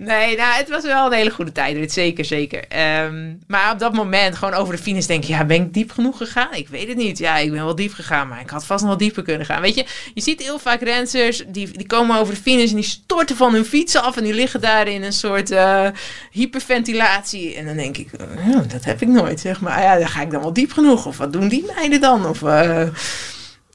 Nee, 0.10 0.36
nou, 0.36 0.54
het 0.54 0.68
was 0.68 0.82
wel 0.82 1.06
een 1.06 1.12
hele 1.12 1.30
goede 1.30 1.52
tijdrit. 1.52 1.92
Zeker, 1.92 2.24
zeker. 2.24 2.64
Ehm, 2.68 3.34
maar 3.46 3.72
op 3.72 3.78
dat 3.78 3.92
moment, 3.92 4.36
gewoon 4.36 4.54
over 4.54 4.76
de 4.76 4.82
finish, 4.82 5.06
denk 5.06 5.24
je... 5.24 5.32
Ja, 5.32 5.44
ben 5.44 5.62
ik 5.62 5.74
diep 5.74 5.90
genoeg 5.90 6.16
gegaan? 6.16 6.54
Ik 6.54 6.68
weet 6.68 6.88
het 6.88 6.96
niet. 6.96 7.18
Ja, 7.18 7.36
ik 7.36 7.50
ben 7.50 7.64
wel 7.64 7.74
diep 7.74 7.92
gegaan, 7.92 8.28
maar 8.28 8.40
ik 8.40 8.50
had 8.50 8.64
vast 8.64 8.80
nog 8.80 8.88
wel 8.90 8.98
dieper 8.98 9.22
kunnen 9.22 9.46
gaan. 9.46 9.60
Weet 9.60 9.74
je, 9.74 9.84
je 10.14 10.20
ziet 10.20 10.42
heel 10.42 10.58
vaak 10.58 10.80
renners, 10.80 11.44
die, 11.46 11.70
die 11.70 11.86
komen 11.86 12.18
over 12.18 12.34
de 12.34 12.40
finish... 12.40 12.70
en 12.70 12.76
die 12.76 12.84
storten 12.84 13.36
van 13.36 13.52
hun 13.52 13.64
fiets 13.64 13.96
af... 13.96 14.16
en 14.16 14.24
die 14.24 14.34
liggen 14.34 14.60
daar 14.60 14.88
in 14.88 15.02
een 15.02 15.12
soort 15.12 15.50
eh, 15.50 15.88
hyperventilatie. 16.30 17.56
En 17.56 17.66
dan 17.66 17.76
denk 17.76 17.96
ik, 17.96 18.12
eh, 18.12 18.58
dat 18.68 18.84
heb 18.84 19.02
ik 19.02 19.08
nooit, 19.08 19.40
zeg 19.40 19.60
maar. 19.60 19.82
Ja, 19.82 19.98
dan 19.98 20.08
ga 20.08 20.22
ik 20.22 20.30
dan 20.30 20.40
wel 20.40 20.52
diep 20.52 20.72
genoeg? 20.72 21.06
Of 21.06 21.16
wat 21.16 21.32
doen 21.32 21.48
die 21.48 21.64
meiden 21.76 22.00
dan? 22.00 22.26
Of... 22.26 22.42
eh, 22.42 22.88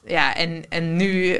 ja, 0.06 0.34
en, 0.34 0.64
en 0.68 0.96
nu 0.96 1.38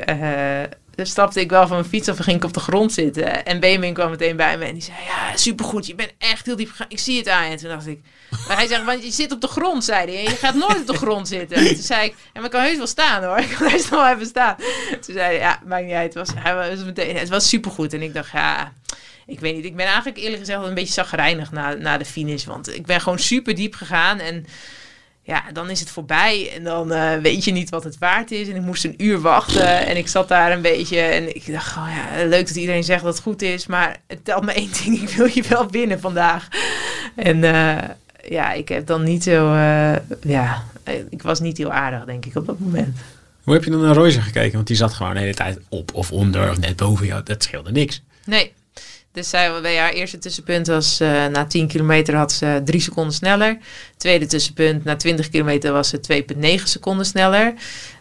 eh, 0.97 1.05
stapte 1.05 1.41
ik 1.41 1.51
wel 1.51 1.67
van 1.67 1.77
mijn 1.77 1.89
fiets 1.89 2.09
af 2.09 2.19
en 2.19 2.25
ging 2.25 2.37
ik 2.37 2.45
op 2.45 2.53
de 2.53 2.61
grond 2.61 2.93
zitten. 2.93 3.45
En 3.45 3.61
Benjamin 3.61 3.95
kwam 3.95 4.11
meteen 4.11 4.37
bij 4.37 4.59
me 4.59 4.65
en 4.65 4.73
die 4.73 4.83
zei, 4.83 4.97
ja, 5.07 5.37
supergoed, 5.37 5.87
je 5.87 5.95
bent 5.95 6.13
echt 6.19 6.47
heel 6.47 6.57
diep 6.57 6.71
gegaan. 6.71 6.87
Ik 6.89 6.99
zie 6.99 7.19
het 7.19 7.29
aan. 7.29 7.51
En 7.51 7.57
toen 7.57 7.69
dacht 7.69 7.87
ik, 7.87 8.01
maar 8.49 8.57
hij 8.57 8.67
zegt, 8.67 8.85
want 8.85 9.05
je 9.05 9.11
zit 9.11 9.33
op 9.33 9.41
de 9.41 9.47
grond, 9.47 9.85
zei 9.85 10.07
hij. 10.07 10.17
En 10.17 10.23
je 10.23 10.37
gaat 10.37 10.55
nooit 10.55 10.81
op 10.81 10.87
de 10.87 10.97
grond 10.97 11.29
zitten. 11.29 11.57
En 11.57 11.67
toen 11.67 11.83
zei 11.83 12.07
ik, 12.07 12.15
ja, 12.17 12.31
maar 12.35 12.45
ik 12.45 12.51
kan 12.51 12.63
heus 12.63 12.77
wel 12.77 12.87
staan 12.87 13.25
hoor. 13.25 13.39
Ik 13.39 13.55
kan 13.59 13.69
heus 13.69 13.89
wel 13.89 14.09
even 14.09 14.27
staan. 14.27 14.57
Toen 14.91 15.15
zei 15.15 15.19
hij, 15.19 15.39
ja, 15.39 15.61
maakt 15.67 15.85
niet 15.85 15.95
uit. 15.95 16.15
Het 16.15 16.33
was, 16.33 16.43
was 16.43 16.97
het 16.97 17.29
was 17.29 17.49
supergoed. 17.49 17.93
En 17.93 18.03
ik 18.03 18.15
dacht, 18.15 18.31
ja... 18.33 18.73
Ik 19.29 19.41
weet 19.41 19.55
niet, 19.55 19.65
ik 19.65 19.77
ben 19.77 19.87
eigenlijk 19.87 20.17
eerlijk 20.19 20.39
gezegd 20.39 20.63
een 20.63 20.75
beetje 20.75 20.93
zagrijnig 20.93 21.53
na, 21.53 21.75
na 21.75 21.99
de 21.99 22.05
finish. 22.05 22.45
Want 22.45 22.75
ik 22.75 22.87
ben 22.87 23.01
gewoon 23.01 23.19
super 23.19 23.55
diep 23.55 23.75
gegaan. 23.75 24.19
En 24.19 24.47
ja, 25.27 25.45
dan 25.53 25.71
is 25.71 25.81
het 25.81 25.91
voorbij 25.91 26.53
en 26.55 26.65
dan 26.65 26.93
eh, 26.93 27.17
weet 27.17 27.45
je 27.45 27.53
niet 27.53 27.71
wat 27.71 27.85
het 27.85 27.99
waard 27.99 28.31
is. 28.31 28.49
En 28.49 28.57
ik 28.57 28.63
moest 28.63 28.85
een 28.85 28.95
uur 28.97 29.21
wachten 29.21 29.87
en 29.87 29.97
ik 29.97 30.09
zat 30.09 30.29
daar 30.29 30.53
een 30.53 30.63
beetje 30.63 31.01
en 31.01 31.37
ik 31.37 31.53
dacht, 31.53 31.77
oh 31.77 31.89
ja, 31.89 32.25
leuk 32.25 32.47
dat 32.47 32.57
iedereen 32.57 32.85
zegt 32.85 33.03
dat 33.03 33.15
het 33.15 33.23
goed 33.23 33.43
is, 33.43 33.67
maar 33.67 33.97
het 34.07 34.25
telt 34.25 34.45
me 34.45 34.53
één 34.63 34.71
ding, 34.85 35.03
ik 35.03 35.09
wil 35.09 35.29
je 35.33 35.43
wel 35.49 35.71
winnen 35.71 36.01
vandaag. 36.01 36.49
En 37.15 37.45
eh, 37.45 37.89
ja, 38.29 38.53
ik 38.53 38.69
heb 38.69 38.87
dan 38.87 39.03
niet 39.03 39.23
zo, 39.23 39.55
eh, 39.55 39.97
ja, 40.21 40.65
ik 41.11 41.23
was 41.23 41.41
niet 41.41 41.59
heel 41.59 41.73
aardig 41.73 42.05
denk 42.05 42.27
ik 42.27 42.37
op 42.37 42.47
dat 42.47 42.59
moment. 42.59 42.97
Hoe 43.43 43.55
heb 43.55 43.65
je 43.65 43.71
dan 43.71 43.81
naar 43.81 43.95
Royce 43.95 44.21
gekeken? 44.21 44.53
Want 44.53 44.67
die 44.67 44.77
zat 44.77 44.93
gewoon 44.93 45.15
de 45.15 45.21
hele 45.21 45.35
tijd 45.35 45.59
op 45.69 45.95
of 45.95 46.13
onder 46.13 46.51
of 46.51 46.59
net 46.59 46.77
boven 46.77 47.07
jou. 47.07 47.23
Dat 47.23 47.43
scheelde 47.43 47.73
niks. 47.73 48.03
Nee. 48.25 48.53
Dus 49.17 49.29
zij, 49.29 49.61
bij 49.61 49.77
haar 49.79 49.93
eerste 49.93 50.19
tussenpunt 50.19 50.67
was 50.67 51.01
uh, 51.01 51.27
na 51.27 51.45
10 51.45 51.67
kilometer 51.69 52.15
had 52.15 52.33
ze 52.33 52.61
drie 52.65 52.81
seconden 52.81 53.15
sneller. 53.15 53.59
Tweede 53.97 54.27
tussenpunt 54.27 54.85
na 54.85 54.97
20 54.97 55.29
kilometer 55.29 55.73
was 55.73 55.89
ze 55.89 56.25
2,9 56.59 56.63
seconden 56.63 57.07
sneller. 57.07 57.55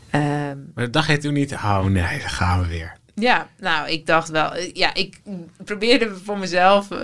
Ehm, 0.09 0.57
maar 0.73 0.91
dacht 0.91 1.07
je 1.07 1.17
toen 1.17 1.33
niet, 1.33 1.53
oh 1.53 1.83
nee, 1.83 2.19
daar 2.19 2.29
gaan 2.29 2.61
we 2.61 2.67
weer. 2.67 2.97
Ja, 3.13 3.47
nou, 3.59 3.89
ik 3.89 4.05
dacht 4.05 4.29
wel, 4.29 4.51
ja, 4.73 4.93
ik 4.93 5.21
probeerde 5.65 6.15
voor 6.23 6.37
mezelf, 6.37 6.91
uh, 6.91 6.99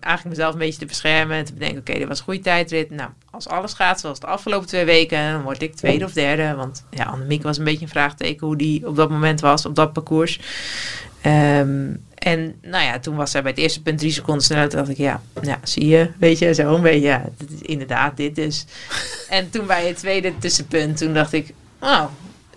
eigenlijk 0.00 0.24
mezelf 0.24 0.52
een 0.52 0.58
beetje 0.58 0.78
te 0.78 0.86
beschermen. 0.86 1.36
En 1.36 1.44
te 1.44 1.52
bedenken, 1.52 1.78
oké, 1.78 1.92
dit 1.92 2.08
was 2.08 2.18
een 2.18 2.24
goede 2.24 2.40
tijdrit. 2.40 2.90
Nou, 2.90 3.10
als 3.30 3.48
alles 3.48 3.72
gaat 3.72 4.00
zoals 4.00 4.20
de 4.20 4.26
afgelopen 4.26 4.68
twee 4.68 4.84
weken, 4.84 5.32
dan 5.32 5.42
word 5.42 5.62
ik 5.62 5.74
tweede 5.74 6.04
of 6.04 6.12
derde. 6.12 6.54
Want 6.54 6.84
ja, 6.90 7.04
Annemiek 7.04 7.42
was 7.42 7.58
een 7.58 7.64
beetje 7.64 7.84
een 7.84 7.88
vraagteken 7.88 8.46
hoe 8.46 8.56
die 8.56 8.86
op 8.86 8.96
dat 8.96 9.10
moment 9.10 9.40
was, 9.40 9.66
op 9.66 9.74
dat 9.74 9.92
parcours. 9.92 10.40
Um, 11.26 12.03
en 12.24 12.54
nou 12.62 12.84
ja, 12.84 12.98
toen 12.98 13.16
was 13.16 13.32
hij 13.32 13.42
bij 13.42 13.50
het 13.50 13.60
eerste 13.60 13.82
punt 13.82 13.98
drie 13.98 14.12
seconden 14.12 14.44
sneller. 14.44 14.68
Toen 14.68 14.78
dacht 14.78 14.90
ik, 14.90 14.96
ja, 14.96 15.22
ja 15.42 15.58
zie 15.62 15.86
je, 15.86 16.10
weet 16.18 16.38
je, 16.38 16.54
zo 16.54 16.74
een 16.74 16.82
beetje. 16.82 17.06
Ja, 17.06 17.24
dit 17.38 17.50
is 17.50 17.60
inderdaad 17.60 18.16
dit 18.16 18.34
dus. 18.34 18.64
en 19.28 19.50
toen 19.50 19.66
bij 19.66 19.86
het 19.86 19.96
tweede 19.96 20.38
tussenpunt, 20.38 20.96
toen 20.96 21.14
dacht 21.14 21.32
ik, 21.32 21.52
oh, 21.80 22.04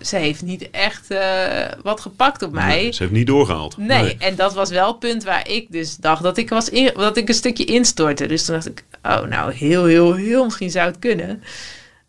ze 0.01 0.15
heeft 0.15 0.41
niet 0.41 0.69
echt 0.71 1.11
uh, 1.11 1.65
wat 1.83 2.01
gepakt 2.01 2.41
op 2.41 2.51
mij. 2.51 2.91
ze 2.91 3.03
heeft 3.03 3.15
niet 3.15 3.27
doorgehaald. 3.27 3.77
Nee, 3.77 4.17
en 4.17 4.35
dat 4.35 4.53
was 4.53 4.69
wel 4.69 4.87
het 4.87 4.99
punt 4.99 5.23
waar 5.23 5.49
ik 5.49 5.71
dus 5.71 5.95
dacht 5.95 6.23
dat 6.23 6.37
ik, 6.37 6.49
was 6.49 6.69
in, 6.69 6.91
dat 6.95 7.17
ik 7.17 7.27
een 7.27 7.33
stukje 7.33 7.65
instortte. 7.65 8.25
Dus 8.25 8.45
toen 8.45 8.55
dacht 8.55 8.67
ik, 8.67 8.83
oh, 9.03 9.21
nou, 9.21 9.53
heel, 9.53 9.85
heel, 9.85 10.13
heel 10.13 10.43
misschien 10.43 10.71
zou 10.71 10.87
het 10.87 10.99
kunnen. 10.99 11.43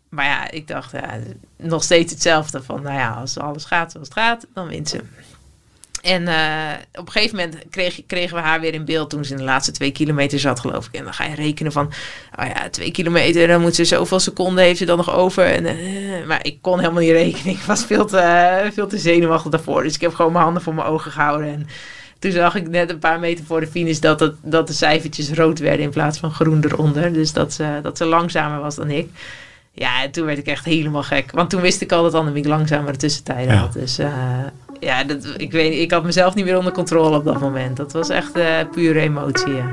Maar 0.09 0.25
ja, 0.25 0.51
ik 0.51 0.67
dacht 0.67 0.91
ja, 0.91 1.19
nog 1.57 1.83
steeds 1.83 2.11
hetzelfde 2.11 2.63
van, 2.63 2.81
nou 2.81 2.95
ja, 2.95 3.11
als 3.11 3.37
alles 3.37 3.65
gaat 3.65 3.91
zoals 3.91 4.07
het 4.07 4.17
gaat, 4.17 4.47
dan 4.53 4.67
wint 4.67 4.89
ze. 4.89 5.01
En 6.01 6.21
uh, 6.21 6.71
op 6.93 7.05
een 7.05 7.11
gegeven 7.11 7.35
moment 7.35 7.57
kreeg, 7.69 8.01
kregen 8.07 8.35
we 8.35 8.41
haar 8.41 8.59
weer 8.59 8.73
in 8.73 8.85
beeld 8.85 9.09
toen 9.09 9.25
ze 9.25 9.31
in 9.31 9.37
de 9.37 9.43
laatste 9.43 9.71
twee 9.71 9.91
kilometer 9.91 10.39
zat, 10.39 10.59
geloof 10.59 10.85
ik. 10.85 10.93
En 10.93 11.03
dan 11.03 11.13
ga 11.13 11.25
je 11.25 11.35
rekenen 11.35 11.71
van, 11.71 11.85
oh 12.39 12.45
ja, 12.45 12.69
twee 12.69 12.91
kilometer, 12.91 13.47
dan 13.47 13.61
moet 13.61 13.75
ze 13.75 13.85
zoveel 13.85 14.19
seconden 14.19 14.63
heeft 14.63 14.77
ze 14.77 14.85
dan 14.85 14.97
nog 14.97 15.13
over. 15.13 15.45
En, 15.45 15.65
uh, 15.65 16.25
maar 16.27 16.39
ik 16.45 16.57
kon 16.61 16.79
helemaal 16.79 17.01
niet 17.01 17.11
rekenen. 17.11 17.53
Ik 17.53 17.61
was 17.61 17.85
veel 17.85 18.05
te, 18.05 18.69
veel 18.73 18.87
te 18.87 18.97
zenuwachtig 18.97 19.51
daarvoor. 19.51 19.83
Dus 19.83 19.95
ik 19.95 20.01
heb 20.01 20.13
gewoon 20.13 20.31
mijn 20.31 20.43
handen 20.43 20.63
voor 20.63 20.73
mijn 20.73 20.87
ogen 20.87 21.11
gehouden. 21.11 21.47
En 21.47 21.67
toen 22.19 22.31
zag 22.31 22.55
ik 22.55 22.69
net 22.69 22.89
een 22.89 22.99
paar 22.99 23.19
meter 23.19 23.45
voor 23.45 23.59
de 23.59 23.67
finish 23.67 23.99
dat, 23.99 24.19
het, 24.19 24.35
dat 24.41 24.67
de 24.67 24.73
cijfertjes 24.73 25.31
rood 25.31 25.59
werden 25.59 25.85
in 25.85 25.89
plaats 25.89 26.17
van 26.17 26.31
groen 26.31 26.63
eronder. 26.63 27.13
Dus 27.13 27.33
dat 27.33 27.53
ze, 27.53 27.79
dat 27.81 27.97
ze 27.97 28.05
langzamer 28.05 28.59
was 28.59 28.75
dan 28.75 28.89
ik. 28.89 29.09
Ja, 29.71 30.03
en 30.03 30.11
toen 30.11 30.25
werd 30.25 30.37
ik 30.37 30.47
echt 30.47 30.65
helemaal 30.65 31.03
gek. 31.03 31.31
Want 31.31 31.49
toen 31.49 31.61
wist 31.61 31.81
ik 31.81 31.91
al 31.91 32.03
dat 32.03 32.13
Annemiek 32.13 32.45
langzamer 32.45 32.91
de 32.91 32.97
tussentijden 32.97 33.53
ja. 33.53 33.59
had. 33.59 33.73
Dus 33.73 33.99
uh, 33.99 34.09
ja, 34.79 35.03
ik, 35.37 35.51
weet, 35.51 35.79
ik 35.79 35.91
had 35.91 36.03
mezelf 36.03 36.35
niet 36.35 36.45
meer 36.45 36.57
onder 36.57 36.73
controle 36.73 37.17
op 37.17 37.25
dat 37.25 37.39
moment. 37.39 37.77
Dat 37.77 37.91
was 37.91 38.09
echt 38.09 38.37
uh, 38.37 38.45
pure 38.71 38.99
emotie. 38.99 39.63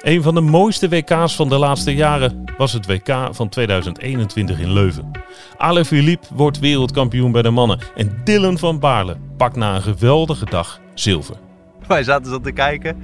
Een 0.00 0.22
van 0.22 0.34
de 0.34 0.40
mooiste 0.40 0.88
WK's 0.88 1.34
van 1.34 1.48
de 1.48 1.58
laatste 1.58 1.94
jaren 1.94 2.44
was 2.56 2.72
het 2.72 2.86
WK 2.86 3.28
van 3.30 3.48
2021 3.48 4.60
in 4.60 4.72
Leuven. 4.72 5.10
Ale 5.56 5.84
Philippe 5.84 6.26
wordt 6.34 6.58
wereldkampioen 6.58 7.32
bij 7.32 7.42
de 7.42 7.50
mannen 7.50 7.78
en 7.94 8.20
Dylan 8.24 8.58
van 8.58 8.78
Baarle 8.78 9.16
pakt 9.36 9.56
na 9.56 9.74
een 9.74 9.82
geweldige 9.82 10.44
dag 10.44 10.80
zilver. 10.94 11.36
Wij 11.98 12.02
zaten 12.02 12.30
zo 12.30 12.40
te 12.40 12.52
kijken. 12.52 13.02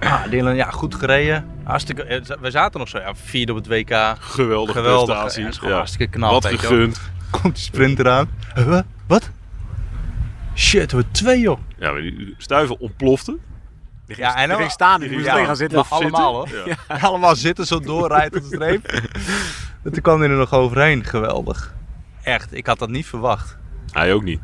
Ah, 0.00 0.30
Dylan, 0.30 0.56
ja, 0.56 0.70
goed 0.70 0.94
gereden. 0.94 1.44
Hartstikke, 1.64 2.04
eh, 2.04 2.20
we 2.40 2.50
zaten 2.50 2.80
nog 2.80 2.88
zo, 2.88 2.98
ja, 2.98 3.14
vierde 3.14 3.52
op 3.52 3.58
het 3.58 3.66
WK. 3.66 4.16
Geweldige 4.18 4.78
Geweldig, 4.78 5.06
prestatie. 5.06 5.44
Ja, 5.44 5.52
gewoon 5.52 5.70
ja. 5.70 5.76
hartstikke 5.76 6.12
knap. 6.12 6.30
Wat 6.30 6.46
gegund. 6.46 7.00
Komt 7.30 7.54
die 7.54 7.64
sprint 7.64 7.98
eraan. 7.98 8.28
Uh, 8.58 8.80
wat? 9.06 9.30
Shit, 10.54 10.92
we 10.92 11.04
twee 11.10 11.40
joh. 11.40 11.58
Ja, 11.78 11.92
die 11.92 12.34
stuivel 12.38 12.76
ontplofte. 12.80 13.38
Die 14.06 14.14
ging, 14.14 14.26
ja, 14.26 14.36
en 14.36 14.48
die 14.48 14.56
ging 14.56 14.70
staan, 14.70 15.00
die 15.00 15.12
moest 15.12 15.24
ja, 15.24 15.44
gaan 15.44 15.56
zitten. 15.56 15.78
Maar 15.78 15.86
allemaal 15.88 16.34
hoor. 16.34 16.48
Ja. 16.88 16.96
allemaal 17.00 17.36
zitten, 17.36 17.66
zo 17.66 17.80
doorrijden 17.80 18.40
tot 18.40 18.50
de 18.50 18.56
streep. 18.56 18.86
en 19.84 19.92
toen 19.92 20.02
kwam 20.02 20.20
hij 20.20 20.30
er 20.30 20.36
nog 20.36 20.52
overheen. 20.52 21.04
Geweldig. 21.04 21.74
Echt, 22.22 22.54
ik 22.54 22.66
had 22.66 22.78
dat 22.78 22.88
niet 22.88 23.06
verwacht. 23.06 23.56
Hij 23.90 24.12
ook 24.12 24.22
niet. 24.22 24.40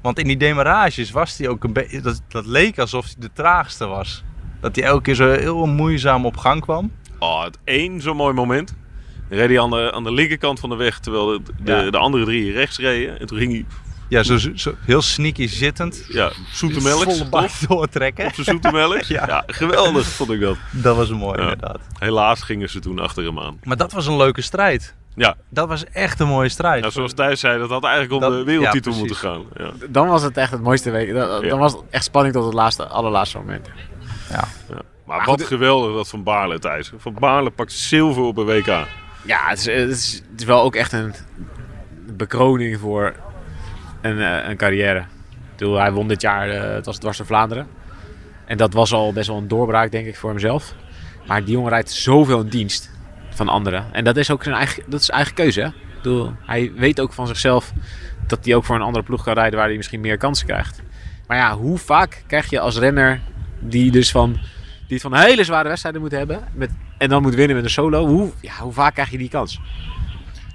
Want 0.00 0.18
in 0.18 0.26
die 0.26 0.36
demarages 0.36 1.10
was 1.10 1.38
hij 1.38 1.48
ook 1.48 1.64
een 1.64 1.72
beetje. 1.72 2.00
Dat, 2.00 2.22
dat 2.28 2.46
leek 2.46 2.78
alsof 2.78 3.04
hij 3.04 3.14
de 3.18 3.30
traagste 3.32 3.86
was. 3.86 4.24
Dat 4.60 4.76
hij 4.76 4.84
elke 4.84 5.02
keer 5.02 5.14
zo 5.14 5.30
heel 5.30 5.66
moeizaam 5.66 6.26
op 6.26 6.36
gang 6.36 6.60
kwam. 6.60 6.92
Oh, 7.18 7.44
het 7.44 7.58
één 7.64 8.00
zo'n 8.00 8.16
mooi 8.16 8.34
moment. 8.34 8.74
reed 9.28 9.48
hij 9.48 9.60
aan 9.60 9.70
de, 9.70 9.92
aan 9.92 10.04
de 10.04 10.12
linkerkant 10.12 10.60
van 10.60 10.68
de 10.68 10.76
weg, 10.76 10.98
terwijl 10.98 11.26
de, 11.26 11.40
de, 11.62 11.72
ja. 11.72 11.90
de 11.90 11.98
andere 11.98 12.24
drie 12.24 12.52
rechts 12.52 12.78
reden. 12.78 13.20
En 13.20 13.26
toen 13.26 13.38
ging 13.38 13.52
hij... 13.52 13.64
Ja, 14.08 14.22
zo, 14.22 14.38
zo 14.54 14.74
heel 14.80 15.02
sneaky 15.02 15.46
zittend. 15.46 16.04
Ja, 16.08 16.32
zoete 16.52 16.82
melk. 16.82 17.02
Volle 17.02 17.28
bak 17.28 17.50
doortrekken. 17.68 18.26
Op 18.26 18.34
zijn 18.34 18.46
zoete 18.46 18.72
melk. 18.80 19.02
ja. 19.02 19.26
ja. 19.26 19.42
geweldig 19.46 20.06
vond 20.06 20.30
ik 20.30 20.40
dat. 20.40 20.56
Dat 20.70 20.96
was 20.96 21.10
mooi, 21.10 21.36
ja. 21.36 21.42
inderdaad. 21.42 21.80
Helaas 21.98 22.42
gingen 22.42 22.70
ze 22.70 22.78
toen 22.78 22.98
achter 22.98 23.24
hem 23.24 23.40
aan. 23.40 23.58
Maar 23.62 23.76
dat 23.76 23.92
was 23.92 24.06
een 24.06 24.16
leuke 24.16 24.42
strijd. 24.42 24.94
Ja. 25.20 25.36
Dat 25.48 25.68
was 25.68 25.84
echt 25.84 26.20
een 26.20 26.28
mooie 26.28 26.48
strijd. 26.48 26.84
Ja, 26.84 26.90
zoals 26.90 27.12
Thijs 27.12 27.40
zei, 27.40 27.58
dat 27.58 27.70
had 27.70 27.84
eigenlijk 27.84 28.12
om 28.12 28.20
dat, 28.20 28.38
de 28.38 28.44
wereldtitel 28.44 28.92
ja, 28.92 28.98
moeten 28.98 29.16
gaan. 29.16 29.42
Ja. 29.56 29.70
Dan 29.88 30.08
was 30.08 30.22
het 30.22 30.36
echt 30.36 30.50
het 30.50 30.62
mooiste 30.62 30.90
week. 30.90 31.14
Dan, 31.14 31.48
dan 31.48 31.58
was 31.58 31.72
het 31.72 31.82
echt 31.90 32.04
spanning 32.04 32.34
tot 32.34 32.44
het 32.44 32.54
laatste, 32.54 32.86
allerlaatste 32.86 33.38
moment. 33.38 33.70
Ja. 34.30 34.44
Maar, 34.68 34.82
maar, 35.04 35.26
wat 35.26 35.40
goed, 35.40 35.42
geweldig 35.48 35.94
dat 35.94 36.08
Van 36.08 36.22
Baarle, 36.22 36.58
Thijs. 36.58 36.92
Van 36.96 37.14
Baarle 37.18 37.50
pakt 37.50 37.72
zilver 37.72 38.22
op 38.22 38.36
een 38.36 38.44
WK. 38.44 38.66
Ja, 39.24 39.48
het 39.48 39.58
is, 39.58 39.66
het 39.66 39.90
is, 39.90 40.22
het 40.30 40.40
is 40.40 40.46
wel 40.46 40.62
ook 40.62 40.74
echt 40.74 40.92
een 40.92 41.14
bekroning 42.16 42.78
voor 42.78 43.14
een, 44.00 44.16
uh, 44.16 44.48
een 44.48 44.56
carrière. 44.56 45.04
Toen 45.54 45.76
hij 45.76 45.92
won 45.92 46.08
dit 46.08 46.20
jaar, 46.20 46.48
uh, 46.48 46.60
het 46.60 46.86
was 46.86 46.98
Dwars 46.98 47.16
door 47.16 47.26
Vlaanderen. 47.26 47.68
En 48.44 48.56
dat 48.56 48.72
was 48.72 48.92
al 48.92 49.12
best 49.12 49.28
wel 49.28 49.36
een 49.36 49.48
doorbraak, 49.48 49.90
denk 49.90 50.06
ik, 50.06 50.16
voor 50.16 50.30
hemzelf. 50.30 50.74
Maar 51.26 51.44
die 51.44 51.52
jongen 51.52 51.70
rijdt 51.70 51.90
zoveel 51.90 52.40
in 52.40 52.48
dienst 52.48 52.90
van 53.30 53.48
anderen. 53.48 53.86
En 53.92 54.04
dat 54.04 54.16
is 54.16 54.30
ook 54.30 54.42
zijn 54.42 54.54
eigen, 54.54 54.82
dat 54.86 55.00
is 55.00 55.10
eigen 55.10 55.34
keuze. 55.34 55.60
Hè? 55.60 55.66
Ik 55.66 56.02
bedoel, 56.02 56.32
hij 56.40 56.72
weet 56.74 57.00
ook 57.00 57.12
van 57.12 57.26
zichzelf 57.26 57.72
dat 58.26 58.44
hij 58.44 58.54
ook 58.54 58.64
voor 58.64 58.76
een 58.76 58.82
andere 58.82 59.04
ploeg 59.04 59.24
kan 59.24 59.34
rijden 59.34 59.58
waar 59.58 59.68
hij 59.68 59.76
misschien 59.76 60.00
meer 60.00 60.16
kansen 60.16 60.46
krijgt. 60.46 60.82
Maar 61.26 61.36
ja, 61.36 61.56
hoe 61.56 61.78
vaak 61.78 62.22
krijg 62.26 62.50
je 62.50 62.60
als 62.60 62.78
renner 62.78 63.20
die 63.60 63.90
dus 63.90 64.10
van, 64.10 64.38
die 64.88 65.00
van 65.00 65.14
hele 65.14 65.44
zware 65.44 65.68
wedstrijden 65.68 66.00
moet 66.00 66.10
hebben 66.10 66.44
met, 66.54 66.70
en 66.98 67.08
dan 67.08 67.22
moet 67.22 67.34
winnen 67.34 67.56
met 67.56 67.64
een 67.64 67.70
solo, 67.70 68.06
hoe, 68.06 68.30
ja, 68.40 68.54
hoe 68.58 68.72
vaak 68.72 68.94
krijg 68.94 69.10
je 69.10 69.18
die 69.18 69.28
kans? 69.28 69.60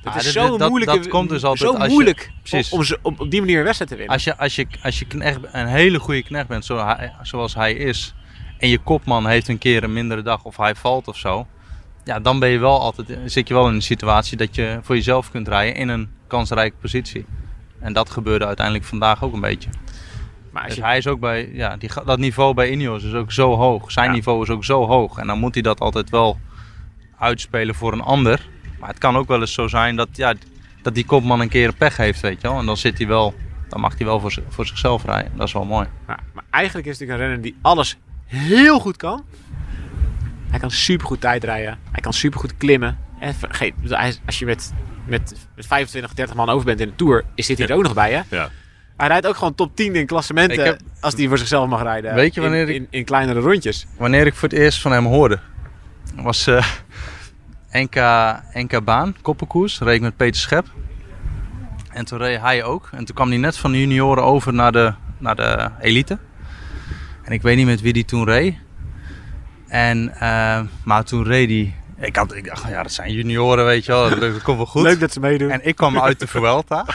Het 0.03 0.13
ja, 0.13 0.19
is 0.19 0.31
zo 0.31 0.57
dat, 0.57 0.69
moeilijk, 0.69 0.91
dat 0.91 1.07
komt 1.07 1.29
dus 1.29 1.43
altijd 1.43 1.71
zo 1.71 1.87
moeilijk 1.87 2.31
je, 2.43 2.67
om, 2.71 2.83
om, 3.01 3.15
op 3.17 3.31
die 3.31 3.39
manier 3.39 3.57
een 3.57 3.63
wedstrijd 3.63 3.91
te 3.91 3.97
winnen. 3.97 4.13
Als 4.13 4.23
je, 4.23 4.37
als 4.37 4.55
je, 4.55 4.67
als 4.83 4.99
je 4.99 5.05
knecht, 5.05 5.39
een 5.51 5.67
hele 5.67 5.99
goede 5.99 6.23
knecht 6.23 6.47
bent, 6.47 6.65
zo, 6.65 6.95
zoals 7.21 7.55
hij 7.55 7.73
is, 7.73 8.13
en 8.57 8.69
je 8.69 8.77
kopman 8.77 9.27
heeft 9.27 9.47
een 9.47 9.57
keer 9.57 9.83
een 9.83 9.93
mindere 9.93 10.21
dag 10.21 10.43
of 10.43 10.57
hij 10.57 10.75
valt 10.75 11.07
of 11.07 11.17
zo, 11.17 11.47
ja, 12.05 12.19
dan 12.19 12.39
ben 12.39 12.49
je 12.49 12.57
wel 12.57 12.79
altijd, 12.79 13.19
zit 13.25 13.47
je 13.47 13.53
wel 13.53 13.67
in 13.67 13.73
een 13.73 13.81
situatie 13.81 14.37
dat 14.37 14.55
je 14.55 14.79
voor 14.81 14.95
jezelf 14.95 15.31
kunt 15.31 15.47
rijden 15.47 15.75
in 15.75 15.89
een 15.89 16.09
kansrijke 16.27 16.75
positie. 16.81 17.25
En 17.79 17.93
dat 17.93 18.09
gebeurde 18.09 18.45
uiteindelijk 18.45 18.85
vandaag 18.85 19.23
ook 19.23 19.33
een 19.33 19.41
beetje. 19.41 19.69
Maar 20.51 20.67
dus 20.67 20.75
je... 20.75 20.83
hij 20.83 20.97
is 20.97 21.07
ook 21.07 21.19
bij, 21.19 21.49
ja, 21.53 21.77
die, 21.77 21.89
dat 22.05 22.19
niveau 22.19 22.53
bij 22.53 22.69
Ineos 22.69 23.03
is 23.03 23.13
ook 23.13 23.31
zo 23.31 23.55
hoog. 23.55 23.91
Zijn 23.91 24.07
ja. 24.07 24.11
niveau 24.11 24.41
is 24.43 24.49
ook 24.49 24.63
zo 24.63 24.85
hoog. 24.85 25.17
En 25.17 25.27
dan 25.27 25.39
moet 25.39 25.53
hij 25.53 25.63
dat 25.63 25.79
altijd 25.79 26.09
wel 26.09 26.39
uitspelen 27.17 27.75
voor 27.75 27.93
een 27.93 28.01
ander. 28.01 28.47
Maar 28.79 28.89
het 28.89 28.97
kan 28.97 29.17
ook 29.17 29.27
wel 29.27 29.39
eens 29.39 29.53
zo 29.53 29.67
zijn 29.67 29.95
dat, 29.95 30.07
ja, 30.11 30.33
dat 30.81 30.95
die 30.95 31.05
kopman 31.05 31.39
een 31.39 31.49
keer 31.49 31.67
een 31.67 31.75
pech 31.75 31.97
heeft, 31.97 32.21
weet 32.21 32.41
je 32.41 32.47
wel. 32.47 32.59
En 32.59 32.65
dan 32.65 32.77
zit 32.77 32.97
hij 32.97 33.07
wel, 33.07 33.33
dan 33.69 33.79
mag 33.79 33.97
hij 33.97 34.05
wel 34.05 34.19
voor, 34.19 34.33
voor 34.49 34.65
zichzelf 34.65 35.05
rijden. 35.05 35.31
Dat 35.35 35.47
is 35.47 35.53
wel 35.53 35.65
mooi. 35.65 35.87
Ja, 36.07 36.19
maar 36.33 36.43
eigenlijk 36.49 36.87
is 36.87 36.99
het 36.99 37.09
een 37.09 37.17
renner 37.17 37.41
die 37.41 37.55
alles 37.61 37.97
heel 38.25 38.79
goed 38.79 38.97
kan. 38.97 39.23
Hij 40.55 40.63
kan 40.63 40.73
supergoed 40.73 41.21
tijd 41.21 41.43
rijden. 41.43 41.77
Hij 41.91 42.01
kan 42.01 42.13
supergoed 42.13 42.57
klimmen. 42.57 42.97
En 43.19 43.35
vergeet, 43.35 43.73
als 44.25 44.39
je 44.39 44.45
met, 44.45 44.73
met, 45.05 45.35
met 45.55 45.65
25, 45.65 46.13
30 46.13 46.35
man 46.35 46.49
over 46.49 46.65
bent 46.65 46.79
in 46.79 46.87
de 46.87 46.95
Tour, 46.95 47.23
is 47.33 47.47
dit 47.47 47.57
hier 47.57 47.67
ja. 47.67 47.73
ook 47.75 47.83
nog 47.83 47.93
bij, 47.93 48.11
hè? 48.11 48.21
Ja. 48.29 48.49
Hij 48.97 49.07
rijdt 49.07 49.27
ook 49.27 49.35
gewoon 49.35 49.55
top 49.55 49.75
10 49.75 49.95
in 49.95 50.05
klassementen 50.05 50.63
heb, 50.63 50.79
als 50.99 51.13
hij 51.13 51.27
voor 51.27 51.37
zichzelf 51.37 51.69
mag 51.69 51.81
rijden. 51.81 52.13
Weet 52.13 52.33
je 52.33 52.41
wanneer 52.41 52.61
in, 52.61 52.67
ik, 52.69 52.75
in, 52.75 52.87
in, 52.89 53.03
kleinere 53.03 53.39
rondjes. 53.39 53.85
Wanneer 53.97 54.25
ik 54.25 54.33
voor 54.33 54.49
het 54.49 54.57
eerst 54.57 54.81
van 54.81 54.91
hem 54.91 55.05
hoorde, 55.05 55.39
was 56.15 56.47
uh, 56.47 56.65
NK, 57.71 57.95
NK 58.53 58.83
baan, 58.83 59.15
koppenkoers, 59.21 59.79
reed 59.79 59.95
ik 59.95 60.01
met 60.01 60.17
Peter 60.17 60.41
Schep. 60.41 60.65
En 61.91 62.05
toen 62.05 62.17
reed 62.17 62.39
hij 62.39 62.63
ook. 62.63 62.89
En 62.91 63.05
toen 63.05 63.15
kwam 63.15 63.29
hij 63.29 63.37
net 63.37 63.57
van 63.57 63.71
de 63.71 63.79
junioren 63.79 64.23
over 64.23 64.53
naar 64.53 64.71
de, 64.71 64.93
naar 65.17 65.35
de 65.35 65.69
elite. 65.81 66.17
En 67.23 67.31
ik 67.31 67.41
weet 67.41 67.57
niet 67.57 67.65
met 67.65 67.81
wie 67.81 67.93
die 67.93 68.05
toen 68.05 68.25
reed. 68.25 68.55
En, 69.75 70.13
eh, 70.19 70.59
maar 70.83 71.03
toen 71.03 71.23
reed 71.23 71.49
hij... 71.49 71.73
Ik, 72.07 72.15
had, 72.15 72.35
ik 72.35 72.45
dacht, 72.45 72.67
ja, 72.67 72.83
dat 72.83 72.91
zijn 72.91 73.11
junioren, 73.11 73.65
weet 73.65 73.85
je 73.85 73.91
wel. 73.91 74.09
Dat, 74.19 74.41
komt 74.41 74.57
wel 74.57 74.65
goed. 74.65 74.81
Leuk 74.81 74.99
dat 74.99 75.13
ze 75.13 75.19
meedoen. 75.19 75.49
En 75.49 75.65
ik 75.65 75.75
kwam 75.75 75.99
uit 75.99 76.19
de 76.19 76.27
Vuelta. 76.27 76.85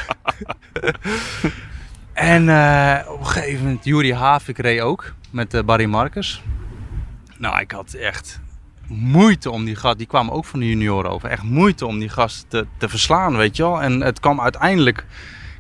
en 2.13 2.49
eh, 2.49 3.11
op 3.11 3.21
een 3.21 3.27
gegeven 3.27 3.65
moment, 3.65 3.85
Juri 3.85 4.15
Havik 4.15 4.59
reed 4.59 4.81
ook 4.81 5.13
met 5.31 5.55
eh, 5.55 5.63
Barry 5.63 5.85
Marcus. 5.85 6.43
Nou, 7.37 7.61
ik 7.61 7.71
had 7.71 7.93
echt 7.93 8.41
moeite 8.87 9.51
om 9.51 9.65
die 9.65 9.77
gast, 9.77 9.99
die 9.99 10.07
kwam 10.07 10.31
ook 10.31 10.45
van 10.45 10.61
de 10.61 10.69
junioren 10.69 11.11
over, 11.11 11.29
echt 11.29 11.43
moeite 11.43 11.87
om 11.87 11.99
die 11.99 12.09
gast 12.09 12.45
te, 12.49 12.67
te 12.79 12.89
verslaan, 12.89 13.37
weet 13.37 13.57
je 13.57 13.63
wel. 13.63 13.83
En 13.83 14.01
het 14.01 14.21
kwam 14.21 14.41
uiteindelijk, 14.41 14.99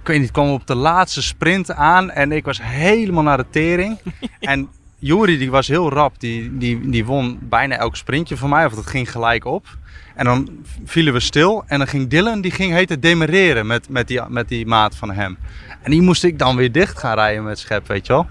ik 0.00 0.06
weet 0.06 0.20
niet, 0.20 0.30
kwam 0.30 0.50
op 0.50 0.66
de 0.66 0.74
laatste 0.74 1.22
sprint 1.22 1.72
aan 1.72 2.10
en 2.10 2.32
ik 2.32 2.44
was 2.44 2.62
helemaal 2.62 3.22
naar 3.22 3.36
de 3.36 3.50
tering. 3.50 3.98
en 4.40 4.68
Juri 5.00 5.38
die 5.38 5.50
was 5.50 5.69
heel 5.69 5.90
rap, 5.90 6.21
die, 6.21 6.59
die, 6.59 6.90
die 6.90 7.04
won 7.04 7.38
bijna 7.42 7.76
elk 7.76 7.97
sprintje 7.97 8.37
van 8.37 8.49
mij, 8.49 8.66
of 8.66 8.75
dat 8.75 8.87
ging 8.87 9.11
gelijk 9.11 9.45
op. 9.45 9.66
En 10.14 10.25
dan 10.25 10.49
vielen 10.85 11.12
we 11.12 11.21
stil 11.21 11.64
en 11.66 11.78
dan 11.78 11.87
ging 11.87 12.09
Dylan, 12.09 12.40
die 12.40 12.50
ging 12.50 12.73
heten 12.73 13.00
demereren 13.00 13.66
met, 13.66 13.88
met, 13.88 14.09
die, 14.09 14.21
met 14.28 14.49
die 14.49 14.66
maat 14.66 14.97
van 14.97 15.11
hem. 15.11 15.38
En 15.83 15.90
die 15.90 16.02
moest 16.02 16.25
ik 16.25 16.38
dan 16.38 16.57
weer 16.57 16.73
dicht 16.73 16.99
gaan 16.99 17.14
rijden 17.14 17.45
met 17.45 17.59
schep, 17.59 17.87
weet 17.87 18.07
je 18.07 18.12
wel. 18.12 18.26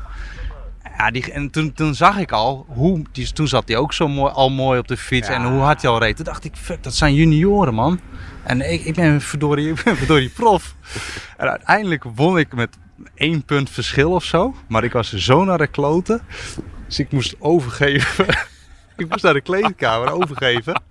Ja, 0.97 1.11
die, 1.11 1.31
en 1.31 1.49
toen, 1.49 1.73
toen 1.73 1.95
zag 1.95 2.17
ik 2.17 2.31
al, 2.31 2.65
hoe, 2.67 3.01
die, 3.11 3.33
toen 3.33 3.47
zat 3.47 3.67
hij 3.67 3.77
ook 3.77 3.93
zo 3.93 4.07
mooi, 4.07 4.33
al 4.33 4.49
mooi 4.49 4.79
op 4.79 4.87
de 4.87 4.97
fiets 4.97 5.27
en 5.27 5.45
hoe 5.45 5.61
hard 5.61 5.81
hij 5.81 5.91
al 5.91 5.99
reed. 5.99 6.15
Toen 6.15 6.25
dacht 6.25 6.45
ik, 6.45 6.55
fuck, 6.55 6.83
dat 6.83 6.93
zijn 6.93 7.13
junioren 7.13 7.73
man. 7.73 7.99
En 8.43 8.71
ik, 8.71 8.83
ik 8.83 8.95
ben 8.95 9.21
verdorie, 9.21 9.69
ik 9.73 9.83
ben 9.83 9.97
verdorie 9.97 10.29
prof. 10.29 10.75
En 11.37 11.49
uiteindelijk 11.49 12.03
won 12.15 12.37
ik 12.37 12.53
met 12.53 12.77
één 13.15 13.43
punt 13.43 13.69
verschil 13.69 14.11
of 14.11 14.23
zo. 14.23 14.55
Maar 14.67 14.83
ik 14.83 14.91
was 14.91 15.13
zo 15.13 15.43
naar 15.43 15.57
de 15.57 15.67
kloten. 15.67 16.21
Dus 16.87 16.99
ik 16.99 17.11
moest 17.11 17.35
overgeven. 17.39 18.25
ik 18.97 19.09
moest 19.09 19.23
naar 19.23 19.33
de 19.33 19.41
kleedkamer 19.41 20.11
overgeven. 20.11 20.81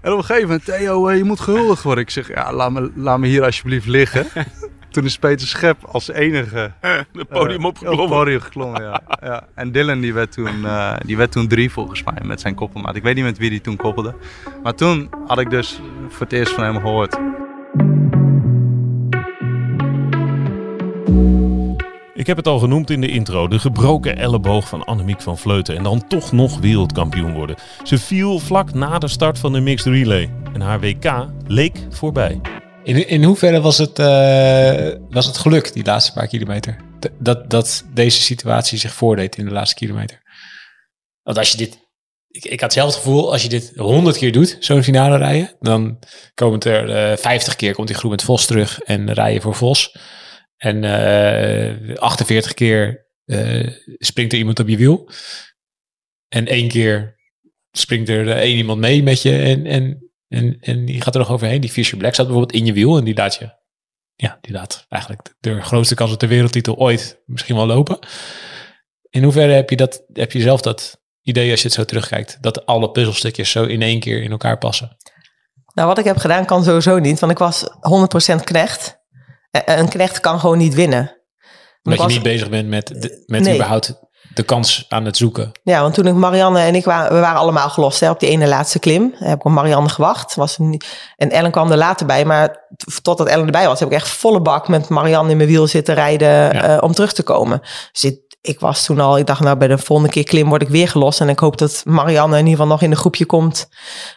En 0.00 0.12
op 0.12 0.18
een 0.18 0.24
gegeven 0.24 0.48
moment, 0.48 0.64
Theo, 0.64 1.08
eh, 1.08 1.16
je 1.16 1.24
moet 1.24 1.40
gehuldigd 1.40 1.82
worden. 1.82 2.04
Ik 2.04 2.10
zeg, 2.10 2.28
ja, 2.28 2.52
laat 2.52 2.70
me, 2.70 2.90
laat 2.94 3.18
me 3.18 3.26
hier 3.26 3.44
alsjeblieft 3.44 3.86
liggen. 3.86 4.26
Toen 4.90 5.04
is 5.04 5.18
Peter 5.18 5.46
Schep 5.46 5.84
als 5.84 6.08
enige 6.08 6.72
Het 6.80 7.28
podium 7.28 7.60
eh, 7.60 7.66
opgeklommen. 7.66 8.04
op 8.04 8.10
het 8.10 8.18
podium 8.18 8.40
geklommen, 8.40 8.82
ja. 8.82 9.02
ja. 9.20 9.46
En 9.54 9.72
Dylan 9.72 10.00
die 10.00 10.14
werd, 10.14 10.32
toen, 10.32 10.66
eh, 10.66 10.96
die 11.04 11.16
werd 11.16 11.32
toen 11.32 11.48
drie 11.48 11.70
volgens 11.70 12.02
mij 12.02 12.22
met 12.24 12.40
zijn 12.40 12.54
koppelmaat. 12.54 12.96
Ik 12.96 13.02
weet 13.02 13.14
niet 13.14 13.24
met 13.24 13.38
wie 13.38 13.50
die 13.50 13.60
toen 13.60 13.76
koppelde. 13.76 14.14
Maar 14.62 14.74
toen 14.74 15.10
had 15.26 15.38
ik 15.38 15.50
dus 15.50 15.80
voor 16.08 16.26
het 16.26 16.32
eerst 16.32 16.52
van 16.52 16.64
hem 16.64 16.74
gehoord. 16.80 17.18
Ik 22.26 22.34
heb 22.34 22.44
het 22.44 22.54
al 22.54 22.58
genoemd 22.58 22.90
in 22.90 23.00
de 23.00 23.08
intro. 23.08 23.48
De 23.48 23.58
gebroken 23.58 24.16
elleboog 24.16 24.68
van 24.68 24.84
Annemiek 24.84 25.20
van 25.20 25.38
Vleuten. 25.38 25.76
En 25.76 25.82
dan 25.82 26.06
toch 26.06 26.32
nog 26.32 26.58
wereldkampioen 26.58 27.34
worden. 27.34 27.56
Ze 27.82 27.98
viel 27.98 28.38
vlak 28.38 28.74
na 28.74 28.98
de 28.98 29.08
start 29.08 29.38
van 29.38 29.52
de 29.52 29.60
mixed 29.60 29.92
relay. 29.92 30.30
En 30.54 30.60
haar 30.60 30.80
WK 30.80 31.26
leek 31.46 31.78
voorbij. 31.90 32.40
In, 32.84 33.08
in 33.08 33.22
hoeverre 33.24 33.60
was 33.60 33.78
het, 33.78 33.98
eh, 33.98 34.92
was 35.10 35.26
het 35.26 35.38
geluk, 35.38 35.72
die 35.72 35.84
laatste 35.84 36.12
paar 36.12 36.26
kilometer? 36.26 36.76
Dat, 37.18 37.50
dat 37.50 37.84
deze 37.94 38.20
situatie 38.20 38.78
zich 38.78 38.92
voordeed 38.92 39.36
in 39.36 39.44
de 39.44 39.52
laatste 39.52 39.76
kilometer. 39.76 40.22
Want 41.22 41.38
als 41.38 41.50
je 41.50 41.56
dit... 41.56 41.78
Ik, 42.28 42.44
ik 42.44 42.60
had 42.60 42.72
zelf 42.72 42.86
het 42.86 42.96
gevoel, 42.96 43.32
als 43.32 43.42
je 43.42 43.48
dit 43.48 43.72
honderd 43.76 44.18
keer 44.18 44.32
doet, 44.32 44.56
zo'n 44.60 44.82
finale 44.82 45.16
rijden, 45.16 45.56
dan 45.60 45.98
komen 46.34 46.60
er 46.60 47.10
eh 47.10 47.16
50 47.16 47.56
keer 47.56 47.74
komt 47.74 47.86
die 47.86 47.96
groep 47.96 48.10
met 48.10 48.22
Vos 48.22 48.46
terug 48.46 48.80
en 48.80 49.12
rijden 49.12 49.42
voor 49.42 49.54
Vos. 49.54 49.92
En 50.56 50.84
eh 50.84 51.96
48 51.96 52.54
keer 52.54 53.06
eh, 53.24 53.68
springt 53.98 54.32
er 54.32 54.38
iemand 54.38 54.60
op 54.60 54.68
je 54.68 54.76
wiel. 54.76 55.10
En 56.28 56.46
één 56.46 56.68
keer 56.68 57.16
springt 57.70 58.08
er 58.08 58.30
één 58.30 58.56
iemand 58.56 58.80
mee 58.80 59.02
met 59.02 59.22
je 59.22 59.38
en, 59.38 59.66
en, 59.66 60.10
en, 60.28 60.58
en 60.60 60.84
die 60.84 61.00
gaat 61.00 61.14
er 61.14 61.20
nog 61.20 61.30
overheen. 61.30 61.60
Die 61.60 61.70
Fisher 61.70 61.98
Black 61.98 62.12
staat 62.12 62.26
bijvoorbeeld 62.26 62.58
in 62.60 62.66
je 62.66 62.72
wiel 62.72 62.96
en 62.96 63.04
die 63.04 63.16
laat 63.16 63.34
je, 63.34 63.54
ja, 64.14 64.38
die 64.40 64.52
laat 64.52 64.86
eigenlijk 64.88 65.34
de 65.40 65.62
grootste 65.62 65.94
kans 65.94 66.12
op 66.12 66.20
de 66.20 66.26
wereldtitel 66.26 66.76
ooit 66.76 67.22
misschien 67.26 67.56
wel 67.56 67.66
lopen. 67.66 67.98
In 69.10 69.22
hoeverre 69.22 69.52
heb 69.52 69.70
je, 69.70 69.76
dat, 69.76 70.04
heb 70.12 70.32
je 70.32 70.40
zelf 70.40 70.60
dat 70.60 71.00
idee 71.22 71.50
als 71.50 71.60
je 71.60 71.66
het 71.66 71.76
zo 71.76 71.84
terugkijkt, 71.84 72.38
dat 72.40 72.66
alle 72.66 72.90
puzzelstukjes 72.90 73.50
zo 73.50 73.64
in 73.64 73.82
één 73.82 74.00
keer 74.00 74.22
in 74.22 74.30
elkaar 74.30 74.58
passen? 74.58 74.96
Nou, 75.74 75.88
wat 75.88 75.98
ik 75.98 76.04
heb 76.04 76.16
gedaan 76.16 76.46
kan 76.46 76.64
sowieso 76.64 76.98
niet, 76.98 77.20
want 77.20 77.32
ik 77.32 77.38
was 77.38 77.64
100% 78.32 78.44
knecht. 78.44 78.95
Eh, 79.64 79.78
Een 79.78 79.88
knecht 79.88 80.20
kan 80.20 80.40
gewoon 80.40 80.58
niet 80.58 80.74
winnen. 80.74 81.16
Omdat 81.82 82.00
je 82.00 82.06
niet 82.06 82.22
bezig 82.22 82.48
bent 82.48 82.68
met, 82.68 82.86
de, 82.86 83.22
met 83.26 83.40
Nee. 83.40 83.54
überhaupt 83.54 84.04
de 84.34 84.42
kans 84.42 84.86
aan 84.88 85.04
het 85.04 85.16
zoeken. 85.16 85.52
Ja, 85.62 85.80
want 85.80 85.94
toen 85.94 86.06
ik 86.06 86.14
Marianne 86.14 86.60
en 86.60 86.74
ik 86.74 86.84
waren, 86.84 87.14
we 87.14 87.20
waren 87.20 87.38
allemaal 87.40 87.68
gelost 87.70 88.00
hè, 88.00 88.10
op 88.10 88.20
die 88.20 88.28
ene 88.28 88.46
laatste 88.48 88.78
klim. 88.78 89.14
Heb 89.18 89.38
ik 89.38 89.44
op 89.44 89.52
Marianne 89.52 89.88
gewacht. 89.88 90.34
Was 90.34 90.58
niet, 90.58 90.86
en 91.16 91.30
Ellen 91.30 91.50
kwam 91.50 91.70
er 91.70 91.76
later 91.76 92.06
bij, 92.06 92.24
maar 92.24 92.64
totdat 93.02 93.26
Ellen 93.26 93.46
erbij 93.46 93.66
was, 93.66 93.80
heb 93.80 93.88
ik 93.88 93.94
echt 93.94 94.08
volle 94.08 94.40
bak 94.40 94.68
met 94.68 94.88
Marianne 94.88 95.30
in 95.30 95.36
mijn 95.36 95.48
wiel 95.48 95.66
zitten 95.66 95.94
rijden 95.94 96.28
Ja. 96.28 96.52
eh, 96.62 96.82
om 96.82 96.92
terug 96.92 97.12
te 97.12 97.22
komen. 97.22 97.60
Dus 97.92 98.04
ik, 98.04 98.20
ik 98.40 98.60
was 98.60 98.84
toen 98.84 99.00
al, 99.00 99.18
ik 99.18 99.26
dacht 99.26 99.40
nou 99.40 99.56
bij 99.56 99.68
de 99.68 99.78
volgende 99.78 100.10
keer 100.12 100.24
klim 100.24 100.48
word 100.48 100.62
ik 100.62 100.68
weer 100.68 100.88
gelost. 100.88 101.20
En 101.20 101.28
ik 101.28 101.38
hoop 101.38 101.58
dat 101.58 101.82
Marianne 101.84 102.34
in 102.38 102.44
ieder 102.44 102.52
geval 102.52 102.66
nog 102.72 102.82
in 102.82 102.90
een 102.90 102.96
groepje 102.96 103.26
komt. 103.26 103.68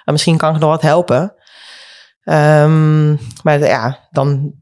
En 0.05 0.13
misschien 0.13 0.37
kan 0.37 0.53
ik 0.55 0.61
nog 0.61 0.69
wat 0.69 0.81
helpen. 0.81 1.33
Ehm, 2.23 3.09
maar 3.43 3.59
ja, 3.59 4.07
dan 4.09 4.53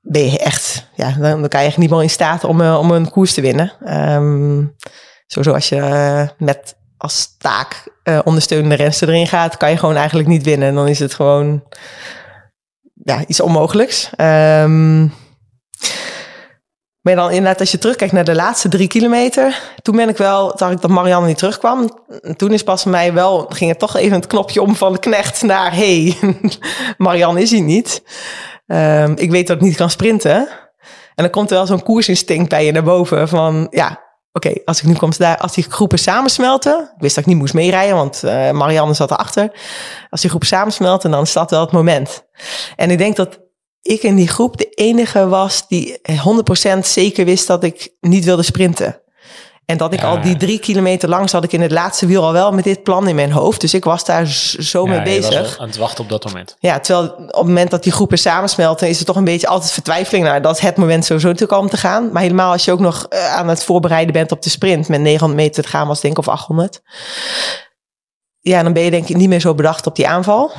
ben 0.00 0.30
je 0.30 0.38
echt, 0.38 0.88
ja, 0.94 1.12
dan, 1.18 1.48
kan 1.48 1.60
je 1.60 1.66
echt 1.66 1.76
niet 1.76 1.90
meer 1.90 2.02
in 2.02 2.10
staat 2.10 2.44
om, 2.44 2.60
eh, 2.60 2.78
om 2.78 2.90
een 2.90 3.10
koers 3.10 3.34
te 3.34 3.40
winnen. 3.40 3.72
Ehm 3.84 4.62
Sowieso 5.32 5.54
als 5.54 5.68
je 5.68 5.76
eh, 5.76 6.28
met 6.38 6.76
als 6.96 7.36
taak 7.38 7.84
eh, 8.02 8.18
ondersteunende 8.24 8.74
renster 8.74 9.08
erin 9.08 9.26
gaat, 9.26 9.56
kan 9.56 9.70
je 9.70 9.76
gewoon 9.76 9.96
eigenlijk 9.96 10.28
niet 10.28 10.42
winnen. 10.42 10.68
En 10.68 10.74
dan 10.74 10.88
is 10.88 10.98
het 10.98 11.14
gewoon 11.14 11.62
ja, 13.04 13.24
iets 13.26 13.40
onmogelijks. 13.40 14.10
Ehm, 14.16 15.06
maar 17.00 17.14
dan 17.14 17.30
inderdaad, 17.30 17.60
als 17.60 17.70
je 17.70 17.78
terugkijkt 17.78 18.12
naar 18.12 18.24
de 18.24 18.34
laatste 18.34 18.68
drie 18.68 18.88
kilometer, 18.88 19.62
toen 19.82 19.96
ben 19.96 20.08
ik 20.08 20.16
wel, 20.16 20.52
zag 20.56 20.70
ik 20.70 20.80
dat 20.80 20.90
Marianne 20.90 21.26
niet 21.26 21.38
terugkwam. 21.38 21.90
En 22.20 22.36
toen 22.36 22.52
is 22.52 22.62
pas 22.62 22.84
mij 22.84 23.12
wel, 23.12 23.46
ging 23.48 23.70
het 23.70 23.78
toch 23.78 23.96
even 23.96 24.16
het 24.16 24.26
knopje 24.26 24.62
om 24.62 24.76
van 24.76 24.92
de 24.92 24.98
knecht 24.98 25.42
naar, 25.42 25.74
hey, 25.74 26.16
Marianne 26.96 27.40
is 27.42 27.50
hier 27.50 27.62
niet. 27.62 28.02
Ehm, 28.66 29.12
ik 29.16 29.30
weet 29.30 29.46
dat 29.46 29.56
ik 29.56 29.62
niet 29.62 29.76
kan 29.76 29.90
sprinten. 29.90 30.48
En 31.14 31.26
dan 31.26 31.30
komt 31.30 31.50
er 31.50 31.56
wel 31.56 31.66
zo'n 31.66 31.82
koersinstinct 31.82 32.48
bij 32.48 32.64
je 32.64 32.72
naar 32.72 32.82
boven 32.82 33.28
van, 33.28 33.66
ja, 33.70 34.00
oké, 34.32 34.52
als 34.64 34.82
ik 34.82 34.86
nu 34.86 34.94
kom 34.94 35.10
als 35.38 35.54
die 35.54 35.64
groepen 35.70 35.98
samensmelten, 35.98 36.80
ik 36.80 37.00
wist 37.02 37.14
dat 37.14 37.24
ik 37.24 37.30
niet 37.30 37.40
moest 37.40 37.54
meerijden, 37.54 37.96
want 37.96 38.24
eh, 38.24 38.50
Marianne 38.50 38.94
zat 38.94 39.10
erachter. 39.10 39.52
Als 40.10 40.20
die 40.20 40.30
groepen 40.30 40.48
samensmelten, 40.48 41.10
dan 41.10 41.26
dat 41.32 41.50
wel 41.50 41.60
het 41.60 41.72
moment. 41.72 42.24
En 42.76 42.90
ik 42.90 42.98
denk 42.98 43.16
dat 43.16 43.40
ik 43.82 44.02
in 44.02 44.16
die 44.16 44.28
groep 44.28 44.56
de 44.56 44.68
enige 44.68 45.28
was 45.28 45.68
die 45.68 45.98
100% 46.74 46.78
zeker 46.86 47.24
wist 47.24 47.46
dat 47.46 47.64
ik 47.64 47.88
niet 48.00 48.24
wilde 48.24 48.42
sprinten. 48.42 49.00
En 49.64 49.76
dat 49.76 49.92
ik 49.92 50.00
Ja. 50.00 50.08
al 50.08 50.20
die 50.20 50.36
drie 50.36 50.58
kilometer 50.58 51.08
lang 51.08 51.30
zat 51.30 51.44
ik 51.44 51.52
in 51.52 51.60
het 51.60 51.70
laatste 51.70 52.06
wiel 52.06 52.24
al 52.24 52.32
wel 52.32 52.52
met 52.52 52.64
dit 52.64 52.82
plan 52.82 53.08
in 53.08 53.14
mijn 53.14 53.32
hoofd. 53.32 53.60
Dus 53.60 53.74
ik 53.74 53.84
was 53.84 54.04
daar 54.04 54.26
zo 54.58 54.86
mee 54.86 54.96
Ja, 54.96 55.02
bezig. 55.02 55.58
aan 55.58 55.66
het 55.66 55.76
wachten 55.76 56.04
op 56.04 56.10
dat 56.10 56.24
moment. 56.24 56.56
Ja, 56.58 56.80
terwijl 56.80 57.12
op 57.12 57.26
het 57.26 57.46
moment 57.46 57.70
dat 57.70 57.82
die 57.82 57.92
groepen 57.92 58.18
samensmelten, 58.18 58.88
is 58.88 58.98
er 58.98 59.04
toch 59.04 59.16
een 59.16 59.24
beetje 59.24 59.46
altijd 59.46 59.72
vertwijfeling. 59.72 60.24
Nou, 60.26 60.40
dat 60.40 60.56
is 60.56 60.62
het 60.62 60.76
moment 60.76 61.04
sowieso 61.04 61.26
natuurlijk 61.26 61.52
al 61.58 61.60
om 61.60 61.70
te 61.70 61.76
gaan. 61.76 62.12
Maar 62.12 62.22
helemaal 62.22 62.52
als 62.52 62.64
je 62.64 62.72
ook 62.72 62.80
nog 62.80 63.06
eh, 63.08 63.34
aan 63.34 63.48
het 63.48 63.64
voorbereiden 63.64 64.12
bent 64.12 64.32
op 64.32 64.42
de 64.42 64.50
sprint 64.50 64.88
met 64.88 65.00
900 65.00 65.40
meter 65.40 65.62
te 65.62 65.68
gaan, 65.68 65.86
was 65.86 66.00
denk 66.00 66.12
ik 66.12 66.18
of 66.18 66.28
800. 66.28 66.82
Ja, 68.40 68.62
dan 68.62 68.72
ben 68.72 68.82
je 68.82 68.90
denk 68.90 69.08
ik 69.08 69.16
niet 69.16 69.28
meer 69.28 69.40
zo 69.40 69.54
bedacht 69.54 69.86
op 69.86 69.96
die 69.96 70.08
aanval. 70.08 70.50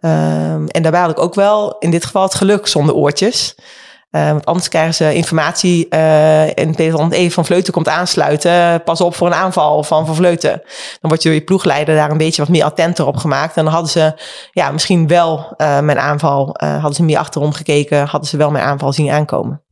Ehm, 0.00 0.66
en 0.66 0.82
daarbij 0.82 1.00
had 1.00 1.10
ik 1.10 1.18
ook 1.18 1.34
wel 1.34 1.76
in 1.78 1.90
dit 1.90 2.04
geval 2.04 2.22
het 2.22 2.34
geluk 2.34 2.66
zonder 2.66 2.94
oortjes. 2.94 3.54
Eh, 4.10 4.30
want 4.30 4.44
anders 4.46 4.68
krijgen 4.68 4.94
ze 4.94 5.14
informatie 5.14 5.88
eh 5.88 6.58
en 6.58 6.74
Peter 6.74 6.98
van 6.98 7.12
E. 7.12 7.30
van 7.30 7.44
Vleuten 7.44 7.72
komt 7.72 7.88
aansluiten. 7.88 8.82
Pas 8.84 9.00
op 9.00 9.14
voor 9.14 9.26
een 9.26 9.34
aanval 9.34 9.82
van 9.82 10.06
Van 10.06 10.14
Vleuten. 10.14 10.50
Dan 11.00 11.08
wordt 11.10 11.22
je 11.22 11.28
door 11.28 11.38
je 11.38 11.44
ploegleider 11.44 11.94
daar 11.94 12.10
een 12.10 12.16
beetje 12.16 12.42
wat 12.42 12.50
meer 12.50 12.64
attenter 12.64 13.06
op 13.06 13.16
gemaakt. 13.16 13.56
En 13.56 13.64
dan 13.64 13.72
hadden 13.72 13.90
ze 13.90 14.14
ja, 14.52 14.70
misschien 14.70 15.06
wel 15.06 15.52
eh, 15.56 15.80
mijn 15.80 15.98
aanval, 15.98 16.54
eh, 16.54 16.72
hadden 16.72 16.94
ze 16.94 17.02
meer 17.02 17.18
achterom 17.18 17.52
gekeken, 17.52 18.06
hadden 18.06 18.28
ze 18.28 18.36
wel 18.36 18.50
mijn 18.50 18.64
aanval 18.64 18.92
zien 18.92 19.10
aankomen. 19.10 19.62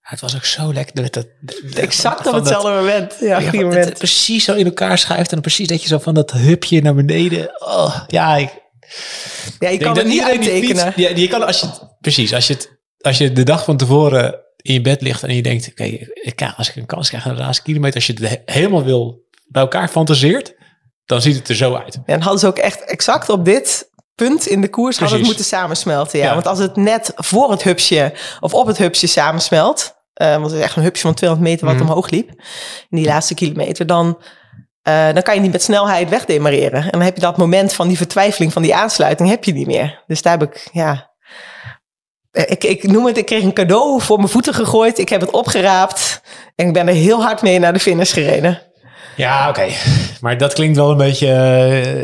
Het 0.00 0.20
was 0.20 0.34
ook 0.36 0.44
zo 0.44 0.72
lekker. 0.72 0.94
Dat, 0.94 1.12
dat, 1.12 1.26
Exact 1.74 2.18
op 2.18 2.24
dat- 2.24 2.34
hetzelfde 2.34 2.70
moment. 2.70 3.16
Ja, 3.20 3.38
Ja, 3.38 3.50
moment. 3.52 3.84
het 3.84 3.98
precies 3.98 4.44
zo 4.44 4.54
in 4.54 4.64
elkaar 4.66 4.98
schuift 4.98 5.24
en 5.28 5.30
dan 5.32 5.40
precies 5.40 5.68
dat 5.68 5.82
je 5.82 5.88
zo 5.88 5.98
van 5.98 6.14
dat 6.14 6.30
hupje 6.32 6.82
naar 6.82 6.94
beneden. 6.94 7.62
Oh, 7.66 7.96
ja, 8.06 8.36
ik 8.36 8.60
Ja, 9.58 9.68
je 9.68 9.78
kan 9.78 9.96
het 9.96 10.04
niet 10.06 10.12
die 10.12 10.24
uittekenen. 10.24 10.76
fietst- 10.92 10.98
ja, 10.98 11.08
je 11.16 11.28
kan 11.28 11.46
als 11.46 11.60
je 11.60 11.68
precies 12.00 12.34
als 12.34 12.46
je 12.46 12.52
het 12.54 12.80
als 13.00 13.18
je 13.18 13.32
de 13.32 13.42
dag 13.42 13.64
van 13.64 13.76
tevoren 13.76 14.40
in 14.56 14.72
je 14.72 14.80
bed 14.80 15.00
ligt 15.02 15.22
en 15.22 15.34
je 15.34 15.42
denkt, 15.42 15.68
oké, 15.70 15.84
ik 16.12 16.32
kan- 16.36 16.54
als 16.56 16.68
ik 16.68 16.76
een 16.76 16.86
kans 16.86 17.08
krijg 17.08 17.26
aan 17.26 17.34
de 17.34 17.40
laatste 17.40 17.62
kilometer, 17.62 17.94
als 17.96 18.06
je 18.06 18.12
het 18.12 18.28
he- 18.28 18.52
helemaal 18.54 18.84
wil 18.84 19.24
bij 19.46 19.62
elkaar 19.62 19.88
fantaseert, 19.88 20.54
dan 21.04 21.22
ziet 21.22 21.36
het 21.36 21.48
er 21.48 21.54
zo 21.54 21.74
uit. 21.74 21.98
En 22.06 22.20
hadden 22.20 22.40
ze 22.40 22.46
ook 22.46 22.58
echt 22.58 22.84
exact 22.84 23.28
op 23.28 23.44
dit 23.44 23.90
punt 24.14 24.46
in 24.46 24.60
de 24.60 24.68
koers 24.68 24.98
hadden 24.98 25.18
het 25.18 25.26
Precies. 25.26 25.42
moeten 25.42 25.58
samensmelten. 25.58 26.18
Ja. 26.18 26.24
Ja. 26.24 26.34
Want 26.34 26.46
als 26.46 26.58
het 26.58 26.76
net 26.76 27.12
voor 27.14 27.50
het 27.50 27.62
hupsje 27.62 28.12
of 28.40 28.54
op 28.54 28.66
het 28.66 28.78
hupsje 28.78 29.06
samensmelt, 29.06 29.94
eh, 30.14 30.30
want 30.32 30.44
het 30.50 30.54
is 30.54 30.60
echt 30.64 30.76
een 30.76 30.82
hupsje 30.82 31.02
van 31.02 31.14
200 31.14 31.50
meter 31.50 31.66
wat 31.66 31.74
Mhm. 31.74 31.84
omhoog 31.84 32.10
liep 32.10 32.28
in 32.90 32.96
die 32.98 33.06
laatste 33.06 33.34
kilometer, 33.34 33.86
dan 33.86 34.18
eh, 34.82 35.12
dan 35.12 35.22
kan 35.22 35.34
je 35.34 35.40
niet 35.40 35.52
met 35.52 35.62
snelheid 35.62 36.08
wegdemareren. 36.08 36.82
En 36.82 36.90
dan 36.90 37.00
heb 37.00 37.14
je 37.14 37.20
dat 37.20 37.36
moment 37.36 37.72
van 37.72 37.88
die 37.88 37.96
vertwijfeling 37.96 38.52
van 38.52 38.62
die 38.62 38.74
aansluiting 38.74 39.28
heb 39.28 39.44
je 39.44 39.52
niet 39.52 39.66
meer. 39.66 40.02
Dus 40.06 40.22
daar 40.22 40.38
heb 40.38 40.48
ik, 40.54 40.68
ja... 40.72 41.10
eh, 42.30 42.50
Ik, 42.50 42.64
ik 42.64 42.82
noem 42.82 43.06
het, 43.06 43.16
ik 43.16 43.26
kreeg 43.26 43.42
een 43.42 43.52
cadeau 43.52 44.00
voor 44.00 44.16
mijn 44.16 44.28
voeten 44.28 44.54
gegooid. 44.54 44.98
Ik 44.98 45.08
heb 45.08 45.20
het 45.20 45.30
opgeraapt. 45.30 46.22
En 46.54 46.66
ik 46.66 46.72
ben 46.72 46.88
er 46.88 46.94
heel 46.94 47.22
hard 47.22 47.42
mee 47.42 47.58
naar 47.58 47.72
de 47.72 47.78
finish 47.78 48.12
gereden. 48.12 48.62
Ja, 49.16 49.48
oké. 49.48 49.66
Maar 50.20 50.38
dat 50.38 50.52
klinkt 50.52 50.76
wel 50.76 50.90
een 50.90 50.96
beetje... 50.96 51.28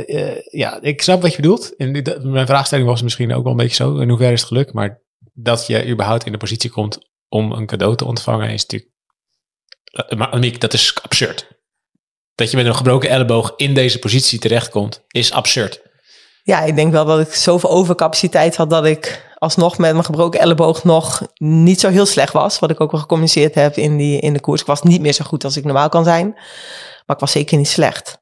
eh, 0.07 0.61
ja, 0.61 0.79
ik 0.81 1.03
snap 1.03 1.23
wat 1.23 1.31
je 1.31 1.37
bedoelt. 1.37 1.77
En 1.77 2.03
mijn 2.23 2.47
vraagstelling 2.47 2.88
was 2.88 3.03
misschien 3.03 3.35
ook 3.35 3.43
wel 3.43 3.53
een 3.53 3.59
beetje 3.59 3.85
zo. 3.85 3.97
In 3.97 4.09
hoeverre 4.09 4.33
is 4.33 4.41
het 4.41 4.49
geluk? 4.49 4.73
Maar 4.73 5.01
dat 5.33 5.67
je 5.67 5.87
überhaupt 5.87 6.27
in 6.27 6.33
de 6.33 6.38
positie 6.38 6.71
komt 6.71 6.99
om 7.29 7.53
een 7.53 7.67
cadeau 7.67 7.97
te 7.97 8.05
ontvangen 8.05 8.51
is 8.51 8.67
natuurlijk... 8.67 8.91
Maar 10.17 10.59
dat 10.59 10.73
is 10.73 10.99
absurd. 11.03 11.49
Dat 12.38 12.51
je 12.51 12.57
met 12.57 12.66
een 12.66 12.74
gebroken 12.74 13.11
elleboog 13.11 13.53
in 13.57 13.74
deze 13.74 13.98
positie 13.98 14.38
terechtkomt, 14.38 15.03
is 15.11 15.33
absurd. 15.33 15.81
Ja, 16.42 16.62
ik 16.62 16.77
denk 16.77 16.92
wel 16.92 17.05
dat 17.05 17.20
ik 17.20 17.35
zoveel 17.35 17.70
overcapaciteit 17.70 18.57
had 18.57 18.70
dat 18.70 18.85
ik 18.85 19.33
alsnog 19.38 19.79
met 19.79 19.92
mijn 19.92 20.05
gebroken 20.05 20.40
elleboog 20.40 20.85
nog 20.85 21.22
niet 21.35 21.81
zo 21.81 21.88
heel 21.88 22.07
slecht 22.07 22.33
was. 22.33 22.59
Wat 22.59 22.70
ik 22.70 22.81
ook 22.81 22.90
wel 22.90 23.01
gecommuniceerd 23.01 23.55
heb 23.55 23.77
in, 23.77 23.96
die, 23.96 24.20
in 24.20 24.33
de 24.33 24.40
koers. 24.40 24.61
Ik 24.61 24.66
was 24.66 24.83
niet 24.83 25.01
meer 25.01 25.12
zo 25.12 25.24
goed 25.24 25.44
als 25.44 25.57
ik 25.57 25.64
normaal 25.64 25.88
kan 25.88 26.05
zijn. 26.05 26.33
Maar 27.07 27.16
ik 27.16 27.18
was 27.18 27.33
zeker 27.33 27.57
niet 27.57 27.68
slecht. 27.68 28.18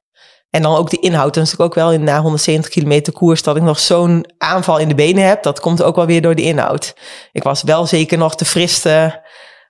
En 0.51 0.63
dan 0.63 0.77
ook 0.77 0.91
de 0.91 1.01
inhoud. 1.01 1.35
Dan 1.35 1.43
is 1.43 1.59
ook 1.59 1.75
wel 1.75 1.93
in 1.93 2.05
na 2.05 2.21
170 2.21 2.71
kilometer 2.71 3.13
koers 3.13 3.43
dat 3.43 3.57
ik 3.57 3.63
nog 3.63 3.79
zo'n 3.79 4.27
aanval 4.39 4.79
in 4.79 4.89
de 4.89 4.95
benen 4.95 5.27
heb. 5.27 5.43
Dat 5.43 5.61
komt 5.61 5.83
ook 5.83 5.97
wel 5.97 6.07
weer 6.07 6.23
door 6.23 6.35
de 6.35 6.43
inhoud. 6.43 6.95
Ik 7.33 7.43
was 7.43 7.63
wel 7.63 7.87
zeker 7.87 8.19
nog 8.19 8.35
de 8.35 8.45
friste 8.45 9.23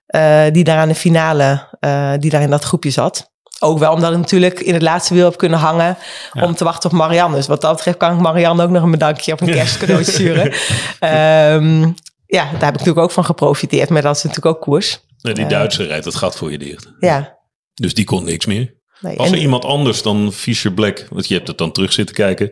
eh, 0.07 0.45
die 0.53 0.65
daar 0.65 0.79
aan 0.79 0.89
de 0.89 0.95
finale, 0.95 1.69
eh, 1.81 2.13
die 2.19 2.31
daar 2.31 2.43
in 2.43 2.51
dat 2.51 2.65
groepje 2.65 2.91
zat. 2.91 3.35
Ook 3.59 3.79
wel 3.79 3.93
omdat 3.93 4.13
ik 4.13 4.19
natuurlijk 4.19 4.61
in 4.61 4.73
het 4.73 4.83
laatste 4.83 5.15
wiel 5.15 5.25
heb 5.25 5.37
kunnen 5.37 5.59
hangen 5.59 5.97
om 6.41 6.55
te 6.55 6.65
wachten 6.65 6.91
op 6.91 6.97
Marianne. 6.97 7.37
Dus 7.37 7.47
wat 7.47 7.61
dat 7.61 7.77
betreft 7.77 7.97
kan 7.97 8.15
ik 8.15 8.21
Marianne 8.21 8.63
ook 8.63 8.71
nog 8.71 8.83
een 8.83 8.91
bedankje 8.91 9.33
op 9.33 9.41
een 9.41 9.51
kerstcadeau 9.51 10.05
sturen. 10.05 10.53
Ehm, 11.01 11.81
ja, 12.27 12.43
daar 12.45 12.51
heb 12.51 12.73
ik 12.75 12.79
natuurlijk 12.79 12.99
ook 12.99 13.11
van 13.11 13.25
geprofiteerd. 13.25 13.89
Maar 13.89 14.03
dat 14.03 14.17
is 14.17 14.23
natuurlijk 14.23 14.57
ook 14.57 14.63
koers. 14.63 15.01
Nee, 15.21 15.35
die 15.35 15.45
Eh, 15.45 15.51
Duitse 15.51 15.83
rijdt 15.85 16.05
het 16.05 16.15
gat 16.15 16.37
voor 16.37 16.51
je 16.51 16.59
dicht. 16.59 16.93
Ja. 17.01 17.39
Dus 17.75 17.95
die 17.95 18.05
kon 18.05 18.25
niks 18.25 18.47
meer. 18.47 18.75
Nee, 19.01 19.17
Was 19.17 19.27
en- 19.27 19.33
er 19.33 19.39
iemand 19.39 19.65
anders 19.65 20.03
dan 20.03 20.33
Fischer 20.33 20.73
Black? 20.73 21.07
Want 21.11 21.29
je 21.29 21.35
hebt 21.35 21.49
het 21.49 21.59
dan 21.59 21.73
terug 21.73 21.93
zitten 21.93 22.15
kijken 22.15 22.51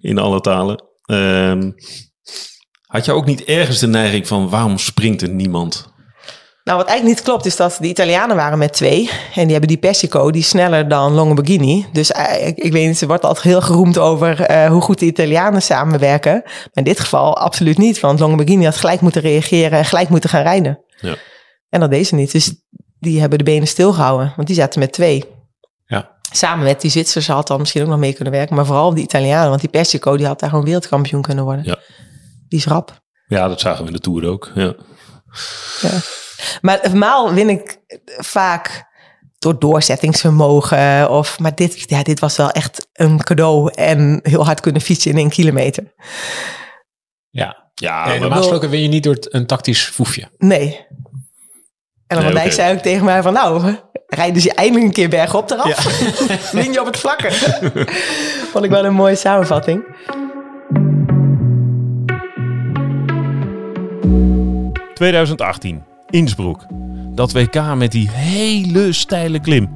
in 0.00 0.18
alle 0.18 0.40
talen. 0.40 0.84
Ehm, 1.04 1.70
had 2.86 3.04
je 3.04 3.12
ook 3.12 3.26
niet 3.26 3.44
ergens 3.44 3.78
de 3.78 3.86
neiging 3.86 4.26
van 4.26 4.48
waarom 4.48 4.78
springt 4.78 5.22
er 5.22 5.28
niemand? 5.28 5.94
Nou, 6.66 6.78
wat 6.78 6.88
eigenlijk 6.88 7.18
niet 7.18 7.26
klopt, 7.28 7.46
is 7.46 7.56
dat 7.56 7.76
de 7.80 7.86
Italianen 7.86 8.36
waren 8.36 8.58
met 8.58 8.72
twee. 8.72 9.10
En 9.34 9.42
die 9.42 9.50
hebben 9.50 9.68
die 9.68 9.76
Persico, 9.76 10.30
die 10.30 10.40
is 10.40 10.48
sneller 10.48 10.88
dan 10.88 11.12
Longoborghini. 11.12 11.86
Dus 11.92 12.12
eh, 12.12 12.46
ik, 12.46 12.56
ik 12.56 12.72
weet 12.72 12.86
niet, 12.86 12.98
ze 12.98 13.06
wordt 13.06 13.24
altijd 13.24 13.44
heel 13.44 13.60
geroemd 13.60 13.98
over 13.98 14.40
eh, 14.40 14.68
hoe 14.68 14.80
goed 14.80 14.98
de 14.98 15.06
Italianen 15.06 15.62
samenwerken. 15.62 16.32
Maar 16.44 16.70
in 16.72 16.84
dit 16.84 17.00
geval 17.00 17.36
absoluut 17.36 17.78
niet. 17.78 18.00
Want 18.00 18.20
Longoborghini 18.20 18.64
had 18.64 18.76
gelijk 18.76 19.00
moeten 19.00 19.20
reageren 19.20 19.78
en 19.78 19.84
gelijk 19.84 20.08
moeten 20.08 20.30
gaan 20.30 20.42
rijden. 20.42 20.84
Ja. 21.00 21.14
En 21.68 21.80
dat 21.80 21.90
deed 21.90 22.06
ze 22.06 22.14
niet. 22.14 22.32
Dus 22.32 22.54
die 22.98 23.20
hebben 23.20 23.38
de 23.38 23.44
benen 23.44 23.68
stilgehouden. 23.68 24.32
Want 24.36 24.48
die 24.48 24.56
zaten 24.56 24.80
met 24.80 24.92
twee. 24.92 25.24
Ja. 25.86 26.10
Samen 26.32 26.64
met 26.64 26.80
die 26.80 26.90
Zwitsers 26.90 27.26
had 27.26 27.46
dan 27.46 27.58
misschien 27.58 27.82
ook 27.82 27.88
nog 27.88 27.98
mee 27.98 28.12
kunnen 28.12 28.32
werken. 28.32 28.56
Maar 28.56 28.66
vooral 28.66 28.94
die 28.94 29.04
Italianen. 29.04 29.48
Want 29.48 29.60
die 29.60 29.70
Persico, 29.70 30.16
die 30.16 30.26
had 30.26 30.40
daar 30.40 30.50
gewoon 30.50 30.64
wereldkampioen 30.64 31.22
kunnen 31.22 31.44
worden. 31.44 31.64
Ja. 31.64 31.78
Die 32.48 32.58
is 32.58 32.66
rap. 32.66 33.00
Ja, 33.26 33.48
dat 33.48 33.60
zagen 33.60 33.80
we 33.80 33.86
in 33.86 33.94
de 33.96 34.00
Tour 34.00 34.28
ook. 34.28 34.50
Ja. 34.54 34.74
Ja. 35.80 36.00
Maar 36.60 36.78
normaal 36.82 37.32
win 37.32 37.48
ik 37.48 37.78
vaak 38.18 38.84
door 39.38 39.58
doorzettingsvermogen. 39.58 41.10
Of, 41.10 41.38
maar 41.38 41.54
dit, 41.54 41.84
ja, 41.90 42.02
dit 42.02 42.20
was 42.20 42.36
wel 42.36 42.50
echt 42.50 42.88
een 42.92 43.22
cadeau. 43.22 43.72
En 43.74 44.20
heel 44.22 44.44
hard 44.44 44.60
kunnen 44.60 44.80
fietsen 44.80 45.10
in 45.10 45.16
één 45.16 45.28
kilometer. 45.30 45.92
Ja. 47.30 47.64
Ja, 47.74 47.98
Nee, 48.00 48.08
maar- 48.10 48.20
normaal 48.20 48.38
gesproken 48.38 48.70
win 48.70 48.82
je 48.82 48.88
niet 48.88 49.02
door 49.02 49.16
een 49.20 49.46
tactisch 49.46 49.84
foefje. 49.84 50.28
Nee. 50.38 50.86
En 52.06 52.16
dan 52.22 52.32
Nee, 52.32 52.44
oké. 52.44 52.50
zei 52.54 52.74
ook 52.76 52.82
tegen 52.82 53.04
mij 53.04 53.22
van... 53.22 53.32
Nou, 53.32 53.74
rijden 54.06 54.42
ze 54.42 54.52
eindelijk 54.54 54.86
een 54.86 54.92
keer 54.92 55.08
bergop 55.08 55.50
eraf. 55.50 55.84
Win 56.52 56.72
je 56.72 56.80
op 56.80 56.86
het 56.86 56.96
vlakke. 56.98 57.32
Vond 58.52 58.64
ik 58.64 58.70
wel 58.70 58.84
een 58.84 58.94
mooie 58.94 59.14
samenvatting. 59.16 59.84
2018, 64.94 65.84
Innsbruck. 66.10 66.66
Dat 67.14 67.32
WK 67.32 67.74
met 67.74 67.92
die 67.92 68.10
hele 68.10 68.92
steile 68.92 69.40
klim. 69.40 69.68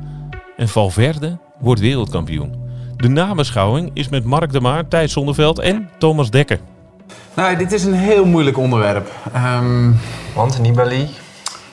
En 0.56 0.68
Valverde 0.68 1.38
wordt 1.58 1.80
wereldkampioen. 1.80 2.54
De 2.96 3.08
nabeschouwing 3.08 3.90
is 3.94 4.08
met 4.08 4.24
Mark 4.24 4.52
de 4.52 4.60
Maar, 4.60 4.88
Thijs 4.88 5.12
Zonneveld 5.12 5.58
en 5.58 5.88
Thomas 5.98 6.30
Dekker. 6.30 6.58
Nou, 7.34 7.56
dit 7.56 7.72
is 7.72 7.84
een 7.84 7.94
heel 7.94 8.24
moeilijk 8.24 8.58
onderwerp. 8.58 9.10
Ehm, 9.32 9.90
Want 10.34 10.58
Nibali? 10.58 11.08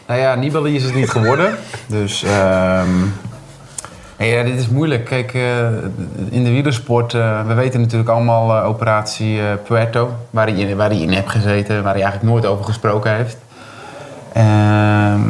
Nou 0.08 0.20
ja, 0.20 0.36
Nibali 0.36 0.76
is 0.76 0.84
het 0.84 0.96
niet 0.96 1.10
geworden. 1.10 1.56
Dus 1.88 2.24
ehm, 2.24 2.90
nee, 4.18 4.32
ja, 4.32 4.44
dit 4.44 4.60
is 4.60 4.68
moeilijk. 4.68 5.06
Kijk, 5.06 5.34
eh, 5.34 5.68
in 6.30 6.44
de 6.44 6.50
wielersport, 6.50 7.14
eh, 7.14 7.48
we 7.48 7.54
weten 7.54 7.82
natuurlijk 7.82 8.10
allemaal 8.10 8.58
eh, 8.58 8.68
operatie 8.68 9.40
Puerto, 9.64 10.16
waar 10.30 10.48
hij, 10.48 10.56
in, 10.56 10.76
waar 10.76 10.90
hij 10.90 11.00
in 11.00 11.10
heeft 11.10 11.30
gezeten, 11.30 11.84
waar 11.84 11.94
hij 11.94 12.04
eigenlijk 12.04 12.34
nooit 12.34 12.46
over 12.46 12.66
gesproken 12.66 13.16
heeft. 13.16 13.38
Ehm, 14.38 15.22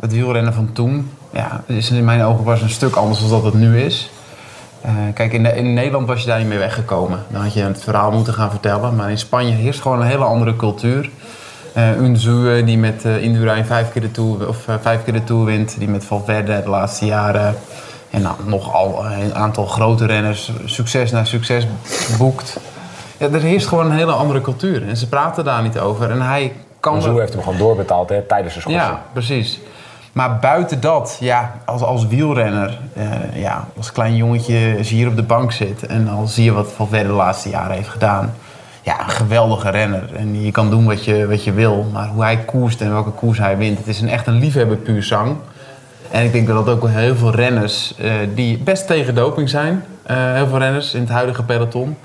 het 0.00 0.12
wielrennen 0.12 0.54
van 0.54 0.72
toen, 0.72 1.10
ja, 1.32 1.62
is 1.66 1.90
in 1.90 2.04
mijn 2.04 2.22
ogen 2.22 2.44
was 2.44 2.62
een 2.62 2.70
stuk 2.70 2.94
anders 2.94 3.20
dan 3.20 3.28
dat 3.30 3.44
het 3.44 3.54
nu 3.54 3.80
is. 3.80 4.10
Eh, 4.80 4.90
kijk, 5.14 5.32
in, 5.32 5.42
de- 5.42 5.56
in 5.56 5.74
Nederland 5.74 6.06
was 6.06 6.20
je 6.20 6.26
daar 6.26 6.38
niet 6.38 6.48
mee 6.48 6.58
weggekomen. 6.58 7.18
Dan 7.28 7.42
had 7.42 7.54
je 7.54 7.62
het 7.62 7.82
verhaal 7.82 8.10
moeten 8.10 8.34
gaan 8.34 8.50
vertellen. 8.50 8.96
Maar 8.96 9.10
in 9.10 9.18
Spanje 9.18 9.54
heerst 9.54 9.80
gewoon 9.80 10.00
een 10.00 10.06
hele 10.06 10.24
andere 10.24 10.56
cultuur. 10.56 11.10
Unzu, 11.98 12.56
eh, 12.58 12.66
die 12.66 12.78
met 12.78 13.04
eh 13.04 13.22
Indurain 13.22 13.64
vijf 13.66 13.92
keer, 13.92 14.02
de 14.02 14.10
tour, 14.10 14.48
of, 14.48 14.56
vijf 14.80 15.04
keer 15.04 15.12
de 15.12 15.24
Tour 15.24 15.44
wint. 15.44 15.78
Die 15.78 15.88
met 15.88 16.04
Valverde 16.04 16.60
de 16.64 16.68
laatste 16.70 17.06
jaren. 17.06 17.54
En 18.10 18.22
nou, 18.22 18.34
nogal 18.44 19.04
een 19.04 19.34
aantal 19.34 19.66
grote 19.66 20.06
renners 20.06 20.52
succes 20.64 21.10
na 21.10 21.24
succes 21.24 21.66
boekt. 22.18 22.60
Ja, 23.18 23.28
er 23.28 23.40
heerst 23.40 23.66
gewoon 23.66 23.86
een 23.86 23.96
hele 23.96 24.12
andere 24.12 24.40
cultuur. 24.40 24.88
En 24.88 24.96
ze 24.96 25.08
praten 25.08 25.44
daar 25.44 25.62
niet 25.62 25.78
over. 25.78 26.10
En 26.10 26.20
hij 26.22 26.52
kan... 26.82 27.02
Zo 27.02 27.18
heeft 27.18 27.32
hem 27.32 27.42
gewoon 27.42 27.58
doorbetaald 27.58 28.08
hè, 28.08 28.20
tijdens 28.20 28.54
de 28.54 28.60
schorsing. 28.60 28.84
Ja, 28.84 29.02
precies. 29.12 29.60
Maar 30.12 30.38
buiten 30.38 30.80
dat, 30.80 31.16
ja, 31.20 31.54
als, 31.64 31.82
als 31.82 32.06
wielrenner, 32.06 32.78
eh, 32.92 33.06
ja, 33.34 33.66
als 33.76 33.92
klein 33.92 34.16
jongetje, 34.16 34.74
als 34.78 34.88
je 34.88 34.94
hier 34.94 35.08
op 35.08 35.16
de 35.16 35.22
bank 35.22 35.52
zit 35.52 35.86
en 35.86 36.08
al 36.08 36.26
zie 36.26 36.44
je 36.44 36.52
wat 36.52 36.72
Valverde 36.72 37.08
de 37.08 37.14
laatste 37.14 37.48
jaren 37.48 37.76
heeft 37.76 37.88
gedaan. 37.88 38.34
Ja, 38.82 39.00
een 39.00 39.10
geweldige 39.10 39.70
renner. 39.70 40.14
En 40.16 40.42
je 40.42 40.50
kan 40.50 40.70
doen 40.70 40.86
wat 40.86 41.04
je, 41.04 41.26
wat 41.26 41.44
je 41.44 41.52
wil, 41.52 41.86
maar 41.92 42.08
hoe 42.08 42.22
hij 42.22 42.36
koerst 42.36 42.80
en 42.80 42.92
welke 42.92 43.10
koers 43.10 43.38
hij 43.38 43.56
wint, 43.56 43.78
het 43.78 43.86
is 43.86 44.00
een, 44.00 44.08
echt 44.08 44.26
een 44.26 44.38
liefhebber 44.38 44.76
puur 44.76 45.02
zang. 45.02 45.36
En 46.10 46.24
ik 46.24 46.32
denk 46.32 46.46
dat 46.46 46.66
dat 46.66 46.74
ook 46.76 46.88
heel 46.88 47.16
veel 47.16 47.34
renners 47.34 47.94
eh, 47.96 48.12
die 48.34 48.58
best 48.58 48.86
tegen 48.86 49.14
doping 49.14 49.48
zijn, 49.48 49.84
eh, 50.02 50.16
heel 50.32 50.46
veel 50.46 50.58
renners 50.58 50.94
in 50.94 51.00
het 51.00 51.10
huidige 51.10 51.42
peloton, 51.42 51.96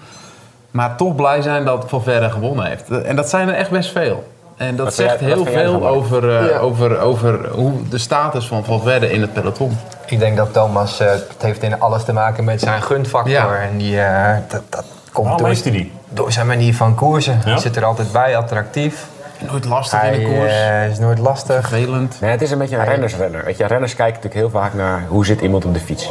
maar 0.72 0.96
toch 0.96 1.16
blij 1.16 1.42
zijn 1.42 1.66
dat 1.66 1.86
Valverde 1.88 2.30
gewonnen 2.30 2.66
heeft. 2.66 2.90
En 2.90 3.16
dat 3.16 3.30
zijn 3.30 3.48
er 3.48 3.56
echt 3.56 3.70
best 3.70 3.92
veel. 3.92 4.36
En 4.58 4.76
dat 4.76 4.86
Wat 4.86 4.94
zegt 4.96 5.20
jij- 5.20 5.30
heel 5.30 5.46
veel 5.46 5.88
over, 5.88 6.38
eh, 6.40 6.50
Ja. 6.50 6.58
over, 6.58 7.00
over 7.00 7.50
hoe 7.50 7.88
de 7.90 7.98
status 7.98 8.48
van 8.48 8.64
Valverde 8.66 9.12
in 9.12 9.22
het 9.22 9.34
peloton. 9.34 9.78
Ik 10.06 10.20
denk 10.20 10.38
dat 10.38 10.54
Thomas, 10.54 11.00
eh, 11.00 11.08
het 11.12 11.36
heeft 11.42 11.64
in 11.64 11.80
alles 11.80 12.04
te 12.04 12.14
maken 12.14 12.44
met 12.44 12.62
zijn 12.62 12.82
gunfactor. 12.82 13.32
Ja. 13.32 13.56
En 13.72 13.78
die, 13.78 14.02
eh, 14.02 14.36
dat, 14.48 14.62
dat 14.70 14.86
komt 15.12 15.28
Waarom 15.28 15.46
door, 15.54 15.62
hij 15.64 15.72
die? 15.72 15.92
door 16.10 16.32
zijn 16.32 16.48
manier 16.48 16.76
van 16.76 16.96
koersen. 16.96 17.40
Hij 17.44 17.58
zit 17.58 17.76
er 17.76 17.86
altijd 17.86 18.12
bij, 18.12 18.38
attractief. 18.38 19.06
Nooit 19.50 19.66
lastig 19.66 20.00
Hij 20.02 20.14
in 20.14 20.20
de 20.20 20.26
koers. 20.36 20.52
eh, 20.52 20.88
is 20.90 21.00
nooit 21.00 21.20
lastig. 21.20 21.68
Vervelend. 21.68 22.18
Nee, 22.22 22.32
het 22.32 22.42
is 22.42 22.52
een 22.52 22.58
beetje 22.58 22.78
een 22.78 22.86
rennersrenner. 22.86 23.46
Weet 23.46 23.58
je, 23.58 23.66
renners 23.66 23.96
kijken 23.96 24.16
natuurlijk 24.22 24.52
heel 24.54 24.62
vaak 24.62 24.74
naar 24.74 25.04
hoe 25.08 25.26
zit 25.26 25.42
iemand 25.42 25.66
op 25.66 25.74
de 25.74 25.80
fiets. 25.80 26.10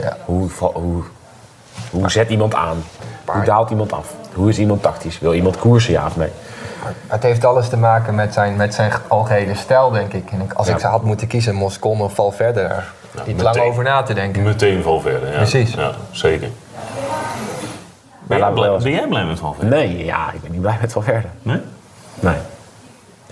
Ja. 0.00 0.16
Hoe, 0.24 0.48
hoe, 0.58 1.02
hoe 1.90 2.10
zet 2.10 2.28
iemand 2.28 2.54
aan? 2.54 2.84
Hoe 3.24 3.44
daalt 3.44 3.70
iemand 3.70 3.92
af? 3.92 4.06
Hoe 4.34 4.48
is 4.48 4.58
iemand 4.58 4.82
tactisch? 4.82 5.18
Wil 5.18 5.34
iemand 5.34 5.58
koersen, 5.58 5.92
ja 5.92 6.06
of 6.06 6.16
nee? 6.16 6.28
Het 7.06 7.22
heeft 7.22 7.44
alles 7.44 7.68
te 7.68 7.76
maken 7.76 8.14
met 8.14 8.32
zijn, 8.32 8.56
met 8.56 8.74
zijn 8.74 8.92
algehele 9.08 9.54
stijl, 9.54 9.90
denk 9.90 10.12
ik. 10.12 10.30
En 10.30 10.40
ik- 10.40 10.52
als 10.52 10.66
Ja. 10.66 10.72
ik 10.74 10.80
ze 10.80 10.86
had 10.86 11.02
moeten 11.02 11.26
kiezen, 11.26 11.54
Moscon 11.54 12.00
of 12.00 12.14
Valverde, 12.14 12.62
daar 12.62 13.26
niet 13.26 13.40
lang 13.40 13.58
over 13.58 13.84
na 13.84 14.02
te 14.02 14.14
denken. 14.14 14.42
Meteen 14.42 14.82
Valverde, 14.82 15.26
ja. 15.26 15.36
Precies. 15.36 15.74
Ja, 15.74 15.90
zeker. 16.10 16.48
Ben, 18.22 18.38
jij 18.38 18.50
blij, 18.50 18.76
ben 18.78 18.92
jij 18.92 19.06
blij 19.08 19.24
met 19.24 19.38
Valverde? 19.38 19.76
Nee, 19.76 20.04
ja, 20.04 20.32
ik 20.32 20.42
ben 20.42 20.50
niet 20.50 20.60
blij 20.60 20.78
met 20.80 20.92
Valverde. 20.92 21.28
Nee? 21.42 21.60
Nee. 22.20 22.36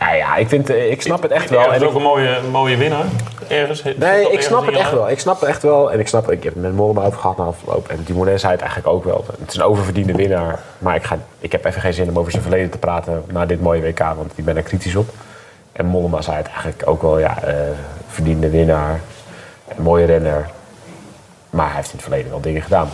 Ja, 0.01 0.13
ja, 0.15 0.37
ik, 0.37 0.49
vind, 0.49 0.71
eh, 0.71 0.91
ik 0.91 1.03
snap 1.03 1.23
het 1.23 1.31
echt 1.31 1.51
wel. 1.51 1.73
En 1.73 1.81
is 1.81 1.87
ook 1.87 1.95
een 1.95 2.03
mooie, 2.03 2.41
mooie 2.51 2.77
winnaar. 2.77 3.05
Ergens. 3.49 3.83
Nee, 3.97 4.33
ik 4.33 4.43
snap 4.43 4.67
het 4.67 4.75
echt 4.75 4.91
wel. 4.93 5.11
Ik 5.11 5.19
snap 5.19 5.41
het 5.41 5.49
echt 5.49 5.63
wel. 5.63 5.93
En 5.93 5.99
ik 5.99 6.09
snap, 6.09 6.31
ik 6.31 6.43
heb 6.43 6.53
het 6.53 6.63
met 6.63 6.75
Mollema 6.75 7.05
over 7.05 7.19
gehad 7.19 7.37
na 7.37 7.45
afloop. 7.45 7.89
En 7.89 8.03
Dumoulin 8.05 8.39
zei 8.39 8.53
het 8.53 8.61
eigenlijk 8.61 8.93
ook 8.93 9.05
wel. 9.05 9.25
Het 9.41 9.51
is 9.51 9.57
een 9.57 9.63
oververdiende 9.63 10.13
winnaar. 10.13 10.61
Maar 10.79 10.95
ik, 10.95 11.03
ga, 11.03 11.19
ik 11.39 11.53
heb 11.53 11.65
even 11.65 11.81
geen 11.81 11.93
zin 11.93 12.09
om 12.09 12.19
over 12.19 12.31
zijn 12.31 12.43
verleden 12.43 12.71
te 12.71 12.79
praten 12.79 13.25
na 13.33 13.47
dit 13.47 13.61
mooie 13.61 13.83
WK. 13.83 13.99
Want 13.99 14.33
ik 14.35 14.45
ben 14.45 14.57
er 14.57 14.63
kritisch 14.63 14.97
op. 14.97 15.09
En 15.73 15.87
Mollema 15.87 16.21
zei 16.21 16.37
het 16.37 16.47
eigenlijk 16.47 16.83
ook 16.85 17.03
wel. 17.03 17.19
Ja, 17.19 17.43
eh, 17.43 17.55
verdiende 18.09 18.51
winnaar. 18.51 19.01
Een 19.69 19.83
mooie 19.83 20.07
renner. 20.07 20.51
Maar 21.51 21.67
hij 21.67 21.77
heeft 21.77 21.89
in 21.89 21.95
het 21.95 22.03
verleden 22.03 22.31
wel 22.31 22.41
dingen 22.41 22.63
gedaan. 22.63 22.89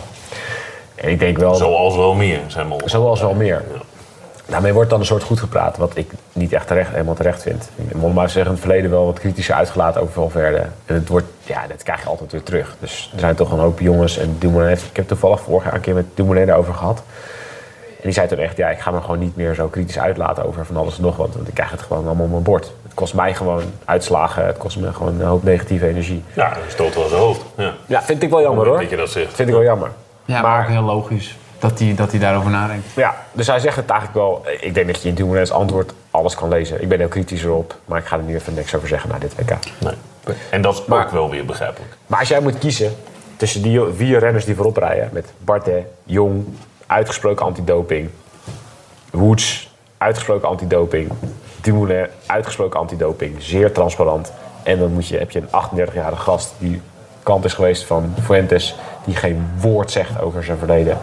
En 0.95 1.09
ik 1.09 1.19
denk 1.19 1.37
wel... 1.37 1.55
Zoals 1.55 1.95
wel 1.95 2.13
meer, 2.13 2.39
zijn 2.47 2.67
Mollema. 2.67 2.89
Zoals 2.89 3.21
wel 3.21 3.33
meer. 3.33 3.63
Daarmee 4.47 4.73
wordt 4.73 4.89
dan 4.89 4.99
een 4.99 5.05
soort 5.05 5.23
goed 5.23 5.39
gepraat, 5.39 5.77
wat 5.77 5.91
ik 5.93 6.11
niet 6.33 6.53
echt 6.53 6.67
terecht, 6.67 6.91
helemaal 6.91 7.15
terecht 7.15 7.41
vind. 7.41 7.69
Mollema 7.95 8.27
zich 8.27 8.45
in 8.45 8.51
het 8.51 8.59
verleden 8.59 8.89
wel 8.89 9.05
wat 9.05 9.19
kritischer 9.19 9.55
uitgelaten 9.55 10.01
over 10.01 10.13
Valverde. 10.13 10.65
En 10.85 10.95
het 10.95 11.07
wordt, 11.07 11.27
ja, 11.43 11.67
dat 11.67 11.83
krijg 11.83 12.01
je 12.01 12.09
altijd 12.09 12.31
weer 12.31 12.43
terug. 12.43 12.75
Dus 12.79 13.09
er 13.13 13.19
zijn 13.19 13.35
toch 13.35 13.51
een 13.51 13.59
hoop 13.59 13.79
jongens. 13.79 14.17
En 14.17 14.35
Dumoulin 14.39 14.67
heeft, 14.67 14.85
ik 14.85 14.95
heb 14.95 15.07
toevallig 15.07 15.39
vorig 15.39 15.63
jaar 15.63 15.73
een 15.73 15.81
keer 15.81 15.93
met 15.93 16.05
Dumoulin 16.13 16.45
daarover 16.45 16.73
gehad. 16.73 17.03
En 17.97 18.03
die 18.03 18.11
zei 18.11 18.27
toen 18.27 18.37
echt, 18.37 18.57
ja, 18.57 18.69
ik 18.69 18.79
ga 18.79 18.91
me 18.91 19.01
gewoon 19.01 19.19
niet 19.19 19.35
meer 19.35 19.53
zo 19.53 19.67
kritisch 19.67 19.99
uitlaten 19.99 20.45
over 20.45 20.65
van 20.65 20.77
alles 20.77 20.97
en 20.97 21.03
nog 21.03 21.17
wat. 21.17 21.35
Want 21.35 21.47
ik 21.47 21.53
krijg 21.53 21.71
het 21.71 21.81
gewoon 21.81 22.05
allemaal 22.05 22.25
op 22.25 22.31
mijn 22.31 22.43
bord. 22.43 22.71
Het 22.83 22.93
kost 22.93 23.13
mij 23.13 23.33
gewoon 23.33 23.63
uitslagen, 23.85 24.45
het 24.45 24.57
kost 24.57 24.77
me 24.77 24.93
gewoon 24.93 25.19
een 25.19 25.27
hoop 25.27 25.43
negatieve 25.43 25.87
energie. 25.87 26.23
Ja, 26.33 26.49
dat 26.49 26.57
stoot 26.67 26.95
wel 26.95 27.07
zijn 27.07 27.21
hoofd. 27.21 27.41
Ja. 27.57 27.73
Ja, 27.85 28.01
vind 28.01 28.23
ik 28.23 28.29
wel 28.29 28.41
jammer 28.41 28.65
hoor. 28.67 28.79
Dat 28.79 28.89
je 28.89 28.95
dat 28.95 29.09
zegt. 29.09 29.33
Vind 29.33 29.47
ik 29.47 29.53
wel 29.53 29.63
jammer. 29.63 29.91
Ja, 30.25 30.41
maar 30.41 30.61
ook 30.61 30.69
heel 30.69 30.81
logisch 30.81 31.35
dat 31.59 31.79
hij, 31.79 31.95
dat 31.95 32.11
daarover 32.11 32.51
nadenkt. 32.51 32.87
Ja, 32.95 33.15
dus 33.31 33.47
hij 33.47 33.59
zegt 33.59 33.75
het 33.75 33.89
eigenlijk 33.89 34.19
wel. 34.19 34.45
Ik 34.59 34.73
denk 34.73 34.87
dat 34.87 35.01
je 35.01 35.09
in 35.09 35.15
Dumoulin's 35.15 35.51
antwoord 35.51 35.93
alles 36.11 36.35
kan 36.35 36.49
lezen. 36.49 36.81
Ik 36.81 36.89
ben 36.89 36.99
heel 36.99 37.07
kritisch 37.07 37.43
erop, 37.43 37.75
maar 37.85 37.99
ik 37.99 38.05
ga 38.05 38.17
er 38.17 38.23
nu 38.23 38.35
even 38.35 38.53
niks 38.53 38.75
over 38.75 38.87
zeggen 38.87 39.09
na 39.09 39.17
dit 39.17 39.35
WK. 39.35 39.57
Nee. 39.79 39.93
En 40.49 40.61
dat 40.61 40.73
is 40.73 40.89
ook 40.89 41.09
wel 41.09 41.29
weer 41.29 41.45
begrijpelijk. 41.45 41.97
Maar 42.07 42.19
als 42.19 42.27
jij 42.27 42.39
moet 42.39 42.57
kiezen 42.57 42.95
tussen 43.35 43.61
die 43.61 43.81
vier 43.95 44.19
renners 44.19 44.45
die 44.45 44.55
voorop 44.55 44.77
rijden... 44.77 45.09
met 45.11 45.33
Bardet, 45.37 45.85
Jong, 46.03 46.45
uitgesproken 46.87 47.45
antidoping... 47.45 48.09
Woods, 49.11 49.75
uitgesproken 49.97 50.47
antidoping... 50.47 51.11
Dumoulin, 51.61 52.07
uitgesproken 52.25 52.79
antidoping, 52.79 53.35
zeer 53.39 53.71
transparant... 53.71 54.31
en 54.63 54.79
dan 54.79 54.93
moet 54.93 55.07
je, 55.07 55.17
heb 55.17 55.31
je 55.31 55.41
een 55.51 55.89
38-jarige 55.91 56.21
gast 56.21 56.53
die 56.57 56.81
kant 57.23 57.45
is 57.45 57.53
geweest 57.53 57.83
van 57.83 58.13
Fuentes... 58.23 58.75
die 59.05 59.15
geen 59.15 59.49
woord 59.59 59.91
zegt 59.91 60.21
over 60.21 60.43
zijn 60.43 60.57
verleden... 60.57 60.97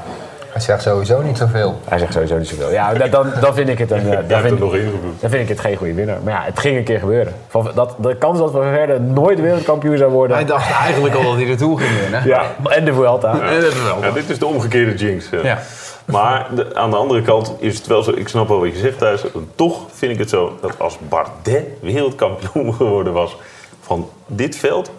Hij 0.54 0.62
zegt 0.62 0.82
sowieso 0.82 1.22
niet 1.22 1.38
zoveel. 1.38 1.80
Hij 1.84 1.98
zegt 1.98 2.12
sowieso 2.12 2.36
niet 2.38 2.48
zoveel. 2.48 2.70
Ja, 2.72 2.92
dan- 2.94 3.26
dan, 3.40 3.54
vind 3.54 3.68
ik 3.68 3.78
het 3.78 3.90
een. 3.90 4.10
eh, 4.12 4.18
Dan 4.28 4.40
vind, 4.40 4.50
het 4.50 4.58
nog 4.60 4.74
ingevoerd. 4.74 5.20
dan 5.20 5.30
vind 5.30 5.42
ik 5.42 5.48
het 5.48 5.60
geen 5.60 5.76
goede 5.76 5.94
winnaar. 5.94 6.18
Maar 6.24 6.32
ja, 6.32 6.42
het 6.44 6.58
ging 6.58 6.76
een 6.76 6.84
keer 6.84 6.98
gebeuren. 6.98 7.34
Van, 7.48 7.70
dat, 7.74 7.94
de 7.98 8.16
kans 8.16 8.38
dat 8.38 8.52
we 8.52 8.58
verder 8.74 9.00
nooit 9.00 9.40
wereldkampioen 9.40 9.96
zou 9.98 10.10
worden. 10.12 10.36
Hij 10.36 10.46
dacht 10.46 10.70
eigenlijk 10.70 11.14
al 11.14 11.22
dat 11.22 11.34
hij 11.34 11.48
er 11.48 11.56
toe 11.56 11.78
ging 11.80 12.00
winnen. 12.00 12.26
Ja, 12.26 12.42
en 12.68 12.84
de 12.84 12.92
Vuelta. 12.94 13.30
En 13.40 13.60
de 13.60 13.70
Vuelta. 13.72 14.06
Ja, 14.06 14.12
dit 14.12 14.30
is 14.30 14.38
de 14.38 14.46
omgekeerde 14.46 14.94
jinx. 14.94 15.30
hè. 15.30 15.36
Ja. 15.40 15.58
Maar 16.04 16.46
de- 16.54 16.74
aan 16.74 16.90
de 16.90 16.96
andere 16.96 17.22
kant 17.22 17.52
is 17.58 17.76
het 17.76 17.86
wel 17.86 18.02
zo, 18.02 18.10
ik 18.10 18.28
snap 18.28 18.48
wel 18.48 18.60
wat 18.60 18.72
je 18.72 18.78
zegt 18.78 18.98
thuis. 18.98 19.24
Toch 19.54 19.78
vind 19.92 20.12
ik 20.12 20.18
het 20.18 20.28
zo 20.30 20.52
dat 20.60 20.78
als 20.78 20.98
Bardet 21.08 21.64
wereldkampioen 21.80 22.74
geworden 22.80 23.12
was 23.12 23.36
van 23.80 24.08
dit 24.26 24.56
veld. 24.56 24.90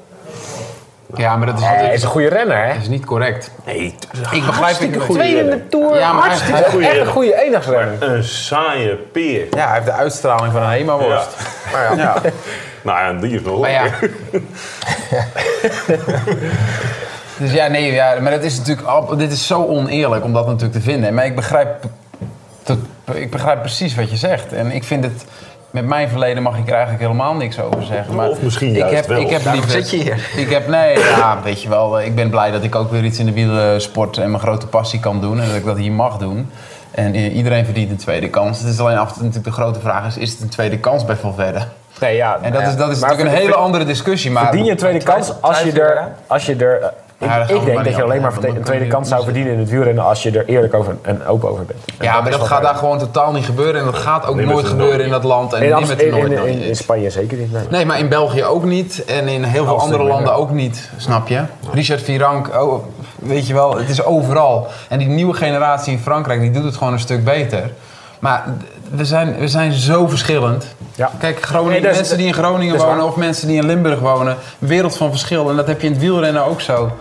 Ja, 1.18 1.38
maar 1.38 1.48
dat 1.48 1.56
is, 1.58 1.62
Ja, 1.64 1.68
hij 1.70 1.94
is 1.94 2.04
een 2.04 2.10
goede 2.10 2.28
renner, 2.30 2.66
hè? 2.66 2.74
dat 2.74 2.82
is 2.82 2.88
niet 2.88 3.06
correct. 3.06 3.52
Nee, 3.66 3.96
Ik 4.32 4.46
begrijp 4.46 4.80
het 4.80 5.02
goede 5.02 5.14
Tweede 5.22 5.40
in 5.40 5.50
de 5.50 5.68
Tour. 5.70 5.98
Ja, 5.98 6.14
maar 6.14 6.24
hartstikke 6.26 6.60
hij- 6.62 6.70
goede. 6.70 6.88
Echt 6.88 7.00
een 7.00 7.06
goede 7.06 7.44
enigsrenner. 7.44 8.10
Een 8.10 8.24
saaie 8.24 8.96
peer. 8.96 9.46
Ja, 9.52 9.66
hij 9.66 9.74
heeft 9.74 9.86
de 9.86 9.92
uitstraling 9.92 10.54
van 10.54 10.62
een 10.62 10.70
Hema-worst. 10.70 11.30
Maar 11.72 11.82
ja, 11.84 12.04
Ja. 12.04 12.22
Nou 12.82 13.00
ja, 13.16 13.22
die 13.22 13.36
is 13.36 13.42
nog 13.42 13.60
Maar 13.60 13.72
ja. 13.72 13.84
Dus 17.38 17.52
ja, 17.52 17.68
nee, 17.68 17.92
ja, 17.94 18.16
maar 18.22 18.32
het 18.32 18.44
is 18.44 18.58
natuurlijk, 18.58 18.88
al- 18.88 19.16
dit 19.18 19.32
is 19.32 19.48
zo 19.48 19.66
oneerlijk 19.66 20.24
om 20.24 20.34
dat 20.34 20.46
natuurlijk 20.46 20.74
te 20.74 20.82
vinden. 20.82 21.14
Maar 21.14 21.26
ik 21.26 21.36
begrijp, 21.36 21.84
ik 23.14 23.32
begrijp 23.32 23.60
precies 23.60 23.96
wat 23.96 24.10
je 24.10 24.18
zegt. 24.18 24.54
En 24.54 24.72
ik 24.72 24.84
vind 24.84 25.04
het, 25.04 25.26
met 25.76 25.86
mijn 25.86 26.10
verleden 26.10 26.44
mag 26.44 26.58
ik 26.58 26.68
er 26.68 26.74
eigenlijk 26.74 27.02
helemaal 27.02 27.34
niks 27.34 27.60
over 27.60 27.84
zeggen. 27.84 28.16
Maar 28.16 28.30
Of 28.30 28.42
misschien 28.42 28.70
ik 28.70 28.78
juist 28.78 28.96
heb, 28.96 29.08
wel. 29.08 29.22
Ik 29.22 29.30
heb 29.30 29.54
liever, 29.54 29.70
zit 29.70 29.90
je 29.90 29.98
hier. 29.98 30.30
Ik 30.36 30.50
heb, 30.50 30.68
nee, 30.68 31.00
ja, 31.00 31.38
weet 31.44 31.62
je 31.62 31.70
wel, 31.70 32.02
ik 32.02 32.16
ben 32.16 32.30
blij 32.30 32.52
dat 32.52 32.64
ik 32.64 32.76
ook 32.76 32.92
weer 32.92 33.04
iets 33.04 33.20
in 33.20 33.26
de 33.26 33.32
wielersport 33.32 34.18
en 34.18 34.30
mijn 34.30 34.44
grote 34.44 34.68
passie 34.68 35.00
kan 35.00 35.22
doen. 35.22 35.42
En 35.42 35.48
dat 35.48 35.56
ik 35.56 35.66
dat 35.66 35.78
hier 35.78 35.92
mag 35.92 36.18
doen. 36.18 36.50
En 36.92 37.14
eh, 37.14 37.36
iedereen 37.36 37.66
verdient 37.66 37.90
een 37.90 37.98
tweede 37.98 38.30
kans. 38.30 38.60
Het 38.60 38.68
is 38.68 38.80
alleen 38.80 38.98
af 38.98 39.08
en 39.08 39.14
toe 39.14 39.24
natuurlijk 39.24 39.56
de 39.56 39.62
grote 39.62 39.80
vraag 39.80 40.08
is, 40.08 40.18
is 40.18 40.32
het 40.32 40.42
een 40.42 40.50
tweede 40.50 40.78
kans 40.78 41.06
bij 41.06 41.16
Valverde? 41.16 41.60
Nee, 42.00 42.16
ja. 42.16 42.40
En 42.42 42.52
dat 42.52 42.62
is, 42.62 42.76
dat 42.76 42.90
is 42.90 43.00
natuurlijk 43.00 43.30
een 43.30 43.36
hele 43.36 43.56
andere 43.56 43.86
discussie. 43.86 44.32
Maar 44.32 44.44
Verdien 44.44 44.66
je 44.66 44.72
een 44.72 44.78
tweede 44.78 45.04
kans 45.06 45.42
als 45.42 45.62
je 45.62 45.82
er. 45.82 46.12
Als 46.28 46.46
je 46.46 46.56
er 46.56 46.80
ik, 46.84 47.05
Ja, 47.18 47.48
ik 47.48 47.66
denk 47.66 47.84
dat 47.84 47.96
je 47.96 48.04
alleen 48.04 48.22
maar 48.22 48.34
een 48.42 48.64
tweede 48.64 48.88
kans 48.88 49.10
zou 49.10 49.24
verdienen 49.24 49.54
in 49.54 49.60
het 49.60 49.70
wielrennen 49.70 50.04
als 50.04 50.24
je 50.24 50.32
er 50.32 50.46
eerlijk 50.46 50.74
over 50.74 50.96
en 51.02 51.26
open 51.26 51.50
over 51.50 51.66
bent. 51.66 51.80
En 51.98 52.06
Ja, 52.06 52.22
maar 52.22 52.32
dat 52.32 52.42
gaat 52.42 52.62
daar 52.62 52.76
gewoon 52.76 53.00
totaal 53.00 53.32
niet 53.32 53.46
gebeuren. 53.46 53.80
En 53.80 53.86
dat 53.86 53.96
gaat 53.96 54.26
ook 54.26 54.36
Nee, 54.36 54.46
nooit 54.46 54.66
gebeuren 54.66 55.06
in 55.06 55.12
dat 55.12 55.24
land. 55.24 55.54
En 55.54 55.62
In, 55.62 55.68
in, 56.00 56.12
Noord 56.12 56.32
in, 56.32 56.62
in, 56.62 56.76
Spanje 56.76 57.10
zeker 57.10 57.38
niet. 57.38 57.52
Nee. 57.52 57.64
Nee, 57.70 57.86
maar 57.86 58.00
in 58.00 58.10
België 58.10 58.44
ook 58.44 58.64
niet. 58.64 59.06
En 59.06 59.28
in 59.28 59.44
heel 59.44 59.66
veel 59.66 59.80
andere 59.80 60.04
landen 60.04 60.36
ook 60.36 60.52
niet. 60.52 60.90
Snap 60.98 61.28
je? 61.28 61.44
Richard 61.74 62.02
Virank, 62.02 62.62
oh, 62.62 62.84
weet 63.16 63.48
je 63.48 63.54
wel, 63.54 63.78
het 63.78 63.90
is 63.90 64.04
overal. 64.04 64.68
En 64.90 65.00
die 65.00 65.08
nieuwe 65.08 65.34
generatie 65.34 65.94
in 65.94 66.00
Frankrijk, 66.00 66.40
die 66.40 66.52
doet 66.52 66.64
het 66.64 66.78
gewoon 66.78 66.94
een 66.94 67.00
stuk 67.00 67.24
beter. 67.24 67.72
Maar 68.20 68.44
we 68.92 69.06
zijn, 69.06 69.36
we 69.38 69.48
zijn 69.48 69.74
zo 69.74 70.08
verschillend. 70.08 70.76
Ja. 70.96 71.12
Kijk, 71.20 71.42
Groningen, 71.42 71.72
Nee, 71.74 71.82
dat 71.82 71.92
is- 71.92 71.98
mensen 71.98 72.18
die 72.18 72.28
in 72.28 72.34
Groningen 72.34 72.78
wonen 72.78 72.96
waar. 72.98 73.06
of 73.06 73.16
mensen 73.16 73.48
die 73.48 73.58
in 73.58 73.66
Limburg 73.66 74.00
wonen. 74.00 74.38
Wereld 74.60 74.98
van 74.98 75.10
verschil. 75.10 75.50
En 75.50 75.56
dat 75.56 75.68
heb 75.68 75.82
je 75.82 75.88
in 75.88 75.94
het 75.94 76.02
wielrennen 76.02 76.46
ook 76.46 76.62
zo. 76.62 76.92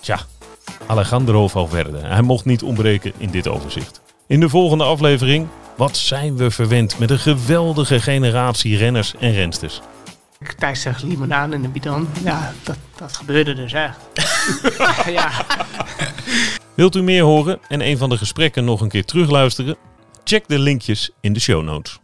Tja, 0.00 0.18
Alejandro 0.86 1.48
Valverde. 1.48 1.98
Hij 2.02 2.22
mocht 2.22 2.44
niet 2.44 2.62
ontbreken 2.62 3.12
in 3.18 3.30
dit 3.30 3.48
overzicht. 3.48 4.00
In 4.26 4.40
de 4.40 4.48
volgende 4.48 4.84
aflevering, 4.84 5.48
wat 5.76 5.96
zijn 5.96 6.36
we 6.36 6.50
verwend 6.50 6.98
met 6.98 7.10
een 7.10 7.18
geweldige 7.18 8.00
generatie 8.00 8.76
renners 8.76 9.14
en 9.20 9.32
rensters. 9.32 9.80
Thijs 10.58 10.80
zegt 10.80 11.02
limonade 11.02 11.54
in 11.54 11.62
de 11.62 11.68
bidon. 11.68 12.08
Ja, 12.24 12.52
dat, 12.62 12.76
dat 12.96 13.16
gebeurde 13.16 13.54
dus 13.54 13.72
echt. 13.72 13.98
ja. 15.18 15.30
Wilt 16.76 16.96
u 16.96 17.02
meer 17.02 17.22
horen 17.22 17.60
en 17.68 17.80
een 17.80 17.98
van 17.98 18.08
de 18.08 18.16
gesprekken 18.16 18.64
nog 18.64 18.80
een 18.80 18.88
keer 18.88 19.04
terugluisteren? 19.04 19.76
Check 20.24 20.48
de 20.48 20.58
linkjes 20.58 21.10
in 21.20 21.32
de 21.32 21.40
show 21.40 21.62
notes. 21.62 22.00